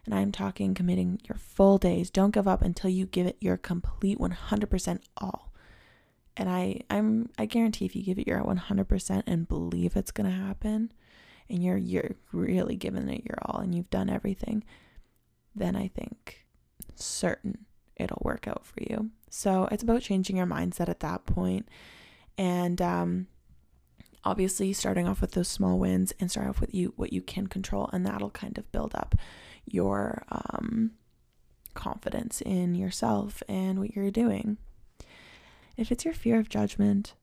And 0.06 0.14
I'm 0.14 0.32
talking 0.32 0.72
committing 0.72 1.20
your 1.28 1.36
full 1.36 1.76
days. 1.76 2.10
Don't 2.10 2.32
give 2.32 2.48
up 2.48 2.62
until 2.62 2.88
you 2.88 3.04
give 3.04 3.26
it 3.26 3.36
your 3.40 3.58
complete 3.58 4.18
100% 4.18 5.00
all. 5.18 5.52
And 6.36 6.48
I 6.48 6.80
I'm 6.88 7.28
I 7.36 7.44
guarantee 7.44 7.84
if 7.84 7.94
you 7.94 8.02
give 8.02 8.18
it 8.18 8.26
your 8.26 8.42
100% 8.42 9.22
and 9.26 9.48
believe 9.48 9.94
it's 9.94 10.10
going 10.10 10.30
to 10.30 10.36
happen 10.36 10.92
and 11.50 11.62
you're 11.62 11.76
you're 11.76 12.12
really 12.32 12.76
giving 12.76 13.08
it 13.10 13.24
your 13.26 13.36
all 13.42 13.60
and 13.60 13.74
you've 13.74 13.90
done 13.90 14.08
everything, 14.08 14.64
then 15.54 15.76
I 15.76 15.88
think 15.88 16.46
certain 16.94 17.66
it'll 18.00 18.22
work 18.24 18.48
out 18.48 18.64
for 18.64 18.80
you. 18.80 19.10
So 19.30 19.68
it's 19.70 19.82
about 19.82 20.02
changing 20.02 20.36
your 20.36 20.46
mindset 20.46 20.88
at 20.88 21.00
that 21.00 21.26
point. 21.26 21.68
And 22.36 22.80
um, 22.80 23.26
obviously 24.24 24.72
starting 24.72 25.08
off 25.08 25.20
with 25.20 25.32
those 25.32 25.48
small 25.48 25.78
wins 25.78 26.12
and 26.20 26.30
start 26.30 26.48
off 26.48 26.60
with 26.60 26.74
you 26.74 26.92
what 26.96 27.12
you 27.12 27.22
can 27.22 27.46
control 27.46 27.88
and 27.92 28.04
that'll 28.04 28.30
kind 28.30 28.58
of 28.58 28.70
build 28.72 28.94
up 28.94 29.14
your 29.66 30.24
um, 30.30 30.92
confidence 31.74 32.40
in 32.40 32.74
yourself 32.74 33.42
and 33.48 33.78
what 33.78 33.94
you're 33.94 34.10
doing. 34.10 34.58
If 35.76 35.90
it's 35.90 36.04
your 36.04 36.14
fear 36.14 36.38
of 36.38 36.48
judgment, 36.48 37.14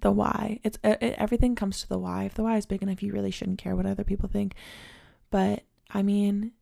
the 0.00 0.12
why, 0.12 0.60
it's 0.62 0.78
it, 0.84 0.98
everything 1.18 1.54
comes 1.54 1.80
to 1.80 1.88
the 1.88 1.98
why. 1.98 2.24
If 2.24 2.34
the 2.34 2.42
why 2.42 2.56
is 2.56 2.66
big 2.66 2.82
enough, 2.82 3.02
you 3.02 3.12
really 3.12 3.30
shouldn't 3.30 3.58
care 3.58 3.74
what 3.74 3.86
other 3.86 4.04
people 4.04 4.28
think. 4.28 4.54
But 5.30 5.62
I 5.90 6.02
mean, 6.02 6.52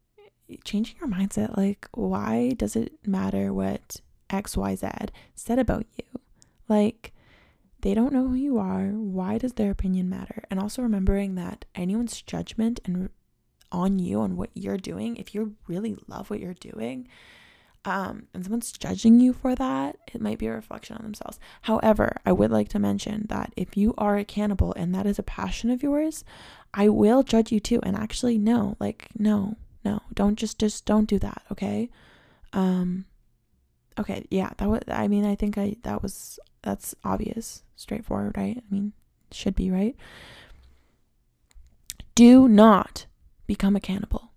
changing 0.64 0.96
your 1.00 1.08
mindset 1.08 1.56
like 1.56 1.88
why 1.92 2.52
does 2.56 2.76
it 2.76 2.92
matter 3.06 3.52
what 3.52 4.00
xyz 4.30 5.10
said 5.34 5.58
about 5.58 5.86
you 5.96 6.20
like 6.68 7.12
they 7.82 7.94
don't 7.94 8.12
know 8.12 8.28
who 8.28 8.34
you 8.34 8.58
are 8.58 8.88
why 8.88 9.38
does 9.38 9.54
their 9.54 9.70
opinion 9.70 10.08
matter 10.08 10.44
and 10.50 10.60
also 10.60 10.82
remembering 10.82 11.34
that 11.34 11.64
anyone's 11.74 12.22
judgment 12.22 12.80
and 12.84 13.10
on 13.72 13.98
you 13.98 14.20
on 14.20 14.36
what 14.36 14.50
you're 14.54 14.76
doing 14.76 15.16
if 15.16 15.34
you 15.34 15.54
really 15.68 15.96
love 16.08 16.30
what 16.30 16.40
you're 16.40 16.54
doing 16.54 17.06
um, 17.84 18.26
and 18.34 18.44
someone's 18.44 18.72
judging 18.72 19.20
you 19.20 19.32
for 19.32 19.54
that, 19.54 19.96
it 20.12 20.20
might 20.20 20.38
be 20.38 20.46
a 20.46 20.52
reflection 20.52 20.96
on 20.96 21.02
themselves. 21.02 21.40
However, 21.62 22.16
I 22.26 22.32
would 22.32 22.50
like 22.50 22.68
to 22.70 22.78
mention 22.78 23.26
that 23.30 23.52
if 23.56 23.76
you 23.76 23.94
are 23.96 24.18
a 24.18 24.24
cannibal 24.24 24.74
and 24.74 24.94
that 24.94 25.06
is 25.06 25.18
a 25.18 25.22
passion 25.22 25.70
of 25.70 25.82
yours, 25.82 26.22
I 26.74 26.90
will 26.90 27.22
judge 27.22 27.50
you 27.50 27.58
too. 27.58 27.80
And 27.82 27.96
actually, 27.96 28.36
no, 28.36 28.76
like, 28.80 29.08
no, 29.18 29.56
no 29.84 30.00
don't 30.14 30.36
just 30.36 30.58
just 30.58 30.84
don't 30.84 31.08
do 31.08 31.18
that 31.18 31.42
okay? 31.50 31.90
Um 32.52 33.06
okay 33.98 34.24
yeah 34.30 34.50
that 34.56 34.68
was 34.68 34.80
i 34.88 35.08
mean 35.08 35.24
i 35.26 35.34
think 35.34 35.58
i 35.58 35.74
that 35.82 36.00
was 36.02 36.38
that's 36.62 36.94
obvious 37.04 37.62
straightforward 37.76 38.36
right? 38.36 38.58
I 38.58 38.74
mean 38.74 38.92
should 39.32 39.54
be 39.54 39.70
right? 39.70 39.96
Do 42.14 42.48
not 42.48 43.06
become 43.46 43.76
a 43.76 43.80
cannibal. 43.80 44.32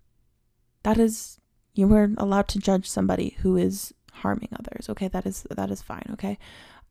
That 0.84 0.98
is 0.98 1.38
you 1.74 1.88
were 1.88 2.10
allowed 2.16 2.48
to 2.48 2.58
judge 2.58 2.88
somebody 2.88 3.36
who 3.40 3.56
is 3.56 3.92
harming 4.12 4.50
others 4.58 4.88
okay? 4.88 5.08
That 5.08 5.26
is 5.26 5.46
that 5.50 5.70
is 5.70 5.82
fine 5.82 6.08
okay? 6.12 6.38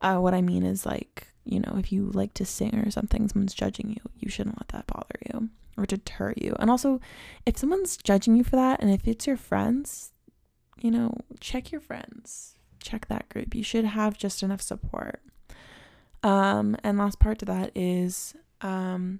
Uh, 0.01 0.17
what 0.17 0.33
i 0.33 0.41
mean 0.41 0.63
is 0.63 0.85
like 0.85 1.27
you 1.45 1.61
know 1.61 1.75
if 1.77 1.89
you 1.91 2.11
like 2.13 2.33
to 2.33 2.45
sing 2.45 2.75
or 2.75 2.91
something 2.91 3.27
someone's 3.29 3.53
judging 3.53 3.89
you 3.89 4.01
you 4.19 4.29
shouldn't 4.29 4.57
let 4.59 4.67
that 4.67 4.85
bother 4.85 5.17
you 5.33 5.49
or 5.77 5.85
deter 5.85 6.33
you. 6.37 6.55
And 6.59 6.69
also, 6.69 6.99
if 7.45 7.57
someone's 7.57 7.97
judging 7.97 8.35
you 8.35 8.43
for 8.43 8.55
that, 8.55 8.81
and 8.81 8.91
if 8.91 9.07
it's 9.07 9.27
your 9.27 9.37
friends, 9.37 10.11
you 10.79 10.91
know, 10.91 11.15
check 11.39 11.71
your 11.71 11.81
friends, 11.81 12.55
check 12.81 13.07
that 13.07 13.29
group. 13.29 13.55
You 13.55 13.63
should 13.63 13.85
have 13.85 14.17
just 14.17 14.43
enough 14.43 14.61
support. 14.61 15.21
Um, 16.21 16.77
and 16.83 16.97
last 16.97 17.19
part 17.19 17.39
to 17.39 17.45
that 17.45 17.71
is 17.75 18.33
um, 18.61 19.19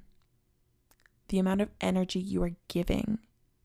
the 1.28 1.40
amount 1.40 1.62
of 1.62 1.70
energy 1.82 2.20
you 2.20 2.42
are 2.44 2.52
giving 2.68 3.20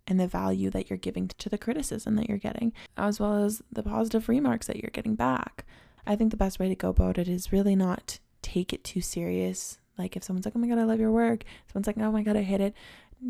and 0.07 0.19
the 0.19 0.27
value 0.27 0.71
that 0.71 0.89
you're 0.89 0.97
giving 0.97 1.29
to 1.29 1.49
the 1.49 1.59
criticism 1.59 2.17
that 2.17 2.29
you're 2.29 2.39
getting, 2.39 2.73
as 2.97 3.21
well 3.21 3.45
as 3.45 3.63
the 3.71 3.83
positive 3.83 4.29
remarks 4.29 4.67
that 4.67 4.77
you're 4.77 4.91
getting 4.91 5.15
back. 5.15 5.67
I 6.07 6.17
think 6.17 6.31
the 6.31 6.37
best 6.37 6.59
way 6.59 6.69
to 6.69 6.75
go 6.75 6.89
about 6.89 7.19
it 7.19 7.29
is 7.29 7.53
really 7.53 7.77
not 7.77 8.19
take 8.41 8.73
it 8.73 8.83
too 8.83 9.03
serious 9.03 9.79
like 9.99 10.17
if 10.17 10.23
someone's 10.23 10.47
like, 10.47 10.55
"Oh 10.57 10.61
my 10.61 10.69
god, 10.69 10.79
I 10.79 10.85
love 10.85 11.01
your 11.01 11.13
work," 11.13 11.45
someone's 11.71 11.87
like, 11.87 11.99
"Oh 11.99 12.13
my 12.13 12.23
god, 12.23 12.37
I 12.37 12.43
hate 12.43 12.61
it." 12.61 12.75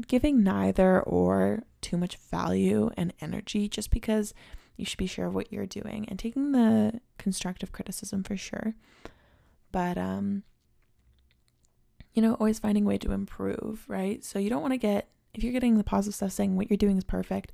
Giving 0.07 0.43
neither 0.43 1.01
or 1.01 1.63
too 1.81 1.97
much 1.97 2.17
value 2.17 2.91
and 2.97 3.13
energy 3.21 3.69
just 3.69 3.91
because 3.91 4.35
you 4.77 4.85
should 4.85 4.99
be 4.99 5.07
sure 5.07 5.27
of 5.27 5.35
what 5.35 5.53
you're 5.53 5.67
doing 5.67 6.07
and 6.09 6.19
taking 6.19 6.53
the 6.53 7.01
constructive 7.19 7.73
criticism 7.73 8.23
for 8.23 8.37
sure. 8.37 8.75
But 9.73 9.99
um 9.99 10.45
you 12.15 12.23
know, 12.23 12.35
always 12.35 12.59
finding 12.59 12.85
a 12.85 12.89
way 12.89 12.99
to 12.99 13.13
improve, 13.13 13.85
right? 13.87 14.25
So 14.25 14.39
you 14.39 14.51
don't 14.51 14.63
want 14.63 14.73
to 14.73 14.79
get 14.79 15.09
if 15.35 15.45
you're 15.45 15.53
getting 15.53 15.79
the 15.79 15.85
positive 15.85 16.15
stuff 16.15 16.33
saying 16.33 16.57
what 16.57 16.71
you're 16.71 16.77
doing 16.77 16.97
is 16.97 17.05
perfect, 17.05 17.53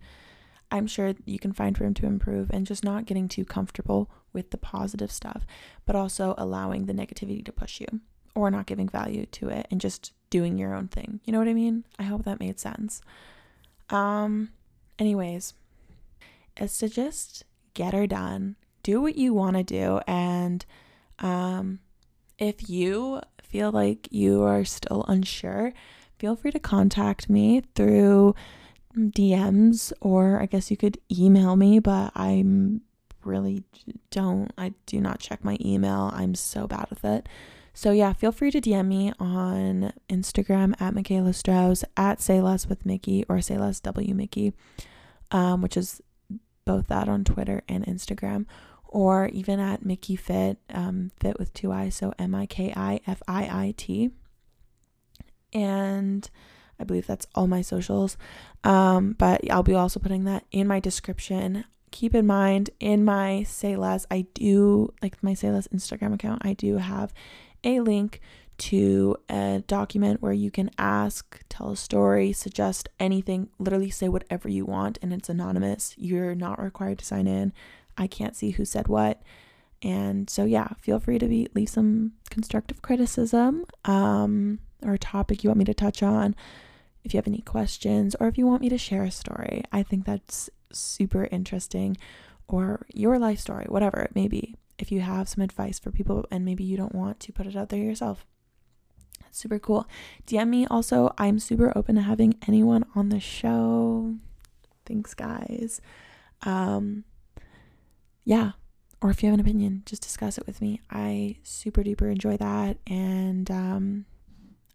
I'm 0.70 0.87
sure 0.87 1.14
you 1.24 1.38
can 1.38 1.53
find 1.53 1.79
room 1.79 1.94
to 1.94 2.07
improve 2.07 2.50
and 2.50 2.66
just 2.66 2.85
not 2.85 3.07
getting 3.07 3.29
too 3.29 3.44
comfortable 3.44 4.11
with 4.33 4.50
the 4.50 4.57
positive 4.57 5.12
stuff, 5.12 5.46
but 5.87 5.96
also 5.96 6.35
allowing 6.38 6.87
the 6.87 6.94
negativity 6.94 7.44
to 7.44 7.53
push 7.53 7.81
you 7.81 8.00
or 8.35 8.51
not 8.51 8.66
giving 8.66 8.88
value 8.88 9.27
to 9.27 9.49
it 9.49 9.66
and 9.70 9.81
just 9.81 10.12
doing 10.31 10.59
your 10.59 10.75
own 10.75 10.88
thing. 10.88 11.20
You 11.25 11.33
know 11.33 11.38
what 11.38 11.49
I 11.49 11.55
mean? 11.55 11.85
I 11.99 12.05
hope 12.05 12.25
that 12.25 12.40
made 12.40 12.59
sense. 12.59 13.01
Um 13.90 14.51
anyways, 14.99 15.55
it's 16.57 16.79
to 16.79 16.88
just 16.88 17.44
get 17.75 17.94
her 17.94 18.07
done. 18.07 18.57
Do 18.83 19.01
what 19.01 19.16
you 19.16 19.33
want 19.35 19.57
to 19.57 19.62
do 19.62 20.01
and 20.07 20.64
um 21.18 21.81
if 22.38 22.68
you 22.68 23.20
feel 23.42 23.70
like 23.70 24.09
you 24.11 24.42
are 24.42 24.64
still 24.64 25.05
unsure, 25.07 25.73
feel 26.18 26.35
free 26.35 26.51
to 26.51 26.59
contact 26.59 27.31
me 27.31 27.62
through 27.77 28.35
DMs 28.97 29.92
or 30.01 30.40
I 30.40 30.47
guess 30.47 30.70
you 30.70 30.77
could 30.77 30.99
email 31.11 31.57
me, 31.57 31.79
but 31.79 32.12
I'm 32.14 32.83
really 33.25 33.64
don't 34.11 34.53
I 34.59 34.75
do 34.87 35.01
not 35.01 35.20
check 35.20 35.44
my 35.44 35.57
email. 35.64 36.11
I'm 36.14 36.35
so 36.35 36.66
bad 36.66 36.87
with 36.90 37.05
it. 37.05 37.29
So 37.76 37.90
yeah, 37.90 38.12
feel 38.12 38.30
free 38.30 38.52
to 38.52 38.60
DM 38.60 38.87
me 38.87 39.12
on 39.18 39.92
Instagram 40.08 40.80
at 40.80 40.94
Michaela 40.94 41.32
Strauss, 41.32 41.84
at 41.96 42.20
Say 42.20 42.40
Less 42.40 42.68
with 42.68 42.87
Mickey, 42.87 43.24
or 43.28 43.40
Say 43.40 43.58
Less 43.58 43.80
W 43.80 44.14
Mickey, 44.14 44.54
um, 45.32 45.60
which 45.60 45.76
is 45.76 46.00
both 46.64 46.87
that 46.87 47.08
on 47.08 47.24
Twitter 47.24 47.62
and 47.68 47.84
Instagram, 47.84 48.46
or 48.87 49.26
even 49.32 49.58
at 49.58 49.84
Mickey 49.84 50.14
Fit, 50.14 50.58
um, 50.72 51.10
Fit 51.18 51.37
with 51.37 51.52
two 51.52 51.72
I, 51.72 51.88
so 51.88 52.14
M 52.16 52.32
I 52.32 52.46
K 52.46 52.72
I 52.76 53.00
F 53.08 53.20
I 53.26 53.42
I 53.42 53.74
T. 53.76 54.10
And 55.52 56.30
I 56.78 56.84
believe 56.84 57.08
that's 57.08 57.26
all 57.34 57.48
my 57.48 57.60
socials. 57.60 58.16
Um, 58.62 59.16
but 59.18 59.50
I'll 59.50 59.64
be 59.64 59.74
also 59.74 59.98
putting 59.98 60.24
that 60.24 60.44
in 60.52 60.68
my 60.68 60.78
description. 60.78 61.64
Keep 61.90 62.14
in 62.14 62.26
mind, 62.26 62.70
in 62.78 63.04
my 63.04 63.42
Say 63.42 63.74
Less, 63.74 64.06
I 64.12 64.26
do 64.32 64.92
like 65.02 65.20
my 65.24 65.34
Say 65.34 65.50
Less 65.50 65.66
Instagram 65.68 66.14
account, 66.14 66.42
I 66.44 66.52
do 66.52 66.76
have 66.76 67.12
a 67.64 67.81
link 67.81 68.20
to 68.57 69.16
a 69.29 69.62
document 69.66 70.22
where 70.22 70.33
you 70.33 70.50
can 70.50 70.70
ask, 70.79 71.42
tell 71.48 71.70
a 71.70 71.77
story, 71.77 72.33
suggest 72.33 72.88
anything, 73.00 73.48
literally 73.59 73.90
say 73.90 74.09
whatever 74.09 74.48
you 74.48 74.64
want, 74.64 74.98
and 75.03 75.12
it's 75.12 75.29
anonymous. 75.29 75.94
You're 75.98 76.35
not 76.35 76.62
required 76.62 76.98
to 77.00 77.05
sign 77.05 77.27
in. 77.27 77.53
I 77.96 78.07
can't 78.07 78.37
see 78.37 78.50
who 78.50 78.64
said 78.64 78.88
what. 78.88 79.22
And 79.83 80.31
so, 80.31 80.44
yeah, 80.44 80.68
feel 80.81 81.00
free 81.00 81.18
to 81.18 81.27
be, 81.27 81.48
leave 81.55 81.68
some 81.68 82.12
constructive 82.31 82.81
criticism 82.81 83.66
um, 83.85 84.61
or 84.83 84.94
a 84.94 84.98
topic 84.98 85.42
you 85.42 85.50
want 85.50 85.59
me 85.59 85.64
to 85.66 85.74
touch 85.74 86.03
on. 86.03 86.35
If 87.03 87.12
you 87.12 87.18
have 87.18 87.27
any 87.27 87.42
questions 87.42 88.14
or 88.18 88.29
if 88.29 88.38
you 88.38 88.46
want 88.46 88.62
me 88.62 88.68
to 88.70 88.79
share 88.79 89.03
a 89.03 89.11
story, 89.11 89.62
I 89.72 89.83
think 89.83 90.07
that's 90.07 90.48
super 90.72 91.29
interesting 91.31 91.98
or 92.48 92.87
your 92.94 93.18
life 93.18 93.40
story, 93.40 93.66
whatever 93.68 94.00
it 94.00 94.14
may 94.14 94.29
be 94.29 94.57
if 94.78 94.90
you 94.90 95.00
have 95.00 95.28
some 95.28 95.42
advice 95.42 95.78
for 95.78 95.90
people 95.90 96.26
and 96.30 96.44
maybe 96.44 96.64
you 96.64 96.76
don't 96.76 96.94
want 96.94 97.20
to 97.20 97.32
put 97.32 97.46
it 97.46 97.56
out 97.56 97.68
there 97.68 97.80
yourself. 97.80 98.26
That's 99.20 99.38
super 99.38 99.58
cool. 99.58 99.87
DM 100.26 100.48
me 100.48 100.66
also. 100.66 101.12
I'm 101.18 101.38
super 101.38 101.72
open 101.76 101.94
to 101.96 102.02
having 102.02 102.34
anyone 102.46 102.84
on 102.94 103.08
the 103.08 103.20
show. 103.20 104.14
Thanks, 104.87 105.14
guys. 105.14 105.80
Um, 106.42 107.04
yeah. 108.24 108.52
Or 109.00 109.10
if 109.10 109.22
you 109.22 109.28
have 109.28 109.34
an 109.34 109.40
opinion, 109.40 109.82
just 109.87 110.02
discuss 110.02 110.38
it 110.38 110.46
with 110.46 110.60
me. 110.60 110.80
I 110.90 111.37
super 111.42 111.82
duper 111.82 112.10
enjoy 112.10 112.37
that. 112.38 112.78
And 112.87 113.50
um, 113.50 114.06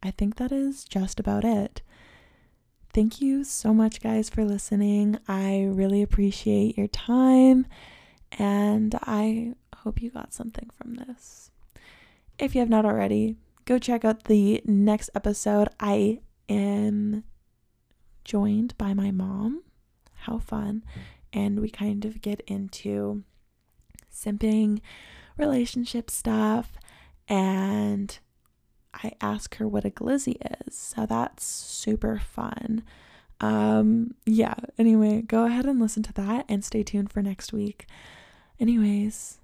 I 0.03 0.11
think 0.11 0.35
that 0.37 0.51
is 0.51 0.83
just 0.85 1.19
about 1.19 1.43
it. 1.43 1.81
Thank 2.93 3.21
you 3.21 3.43
so 3.43 3.73
much, 3.73 4.01
guys, 4.01 4.29
for 4.29 4.43
listening. 4.43 5.19
I 5.27 5.67
really 5.71 6.01
appreciate 6.01 6.77
your 6.77 6.87
time. 6.87 7.67
And 8.33 8.95
I 9.01 9.53
hope 9.83 10.01
you 10.01 10.09
got 10.09 10.33
something 10.33 10.69
from 10.75 10.95
this. 10.95 11.51
If 12.37 12.55
you 12.55 12.59
have 12.59 12.69
not 12.69 12.85
already, 12.85 13.35
go 13.65 13.77
check 13.79 14.05
out 14.05 14.25
the 14.25 14.61
next 14.65 15.09
episode. 15.13 15.69
I 15.79 16.19
am 16.47 17.23
joined 18.23 18.77
by 18.77 18.93
my 18.93 19.11
mom. 19.11 19.63
How 20.13 20.39
fun. 20.39 20.83
And 21.31 21.59
we 21.59 21.69
kind 21.69 22.05
of 22.05 22.21
get 22.21 22.41
into 22.47 23.23
simping, 24.13 24.79
relationship 25.37 26.09
stuff, 26.09 26.73
and 27.27 28.17
I 28.93 29.13
ask 29.21 29.55
her 29.57 29.67
what 29.67 29.85
a 29.85 29.91
glizzy 29.91 30.35
is. 30.67 30.75
So 30.75 31.05
that's 31.05 31.43
super 31.45 32.19
fun. 32.19 32.83
Um 33.41 34.15
yeah, 34.25 34.55
anyway, 34.77 35.21
go 35.21 35.45
ahead 35.45 35.65
and 35.65 35.79
listen 35.79 36.03
to 36.03 36.13
that 36.13 36.45
and 36.49 36.65
stay 36.65 36.83
tuned 36.83 37.11
for 37.11 37.21
next 37.21 37.53
week. 37.53 37.85
Anyways, 38.59 39.38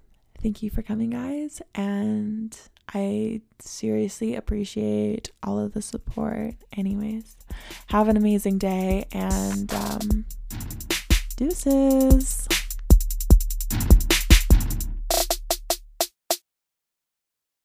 thank 0.46 0.62
you 0.62 0.70
for 0.70 0.80
coming 0.80 1.10
guys 1.10 1.60
and 1.74 2.56
I 2.94 3.40
seriously 3.58 4.36
appreciate 4.36 5.32
all 5.42 5.58
of 5.58 5.72
the 5.72 5.82
support. 5.82 6.54
Anyways, 6.76 7.36
have 7.88 8.06
an 8.06 8.16
amazing 8.16 8.58
day 8.58 9.06
and 9.10 9.74
um, 9.74 10.24
deuces. 11.34 12.46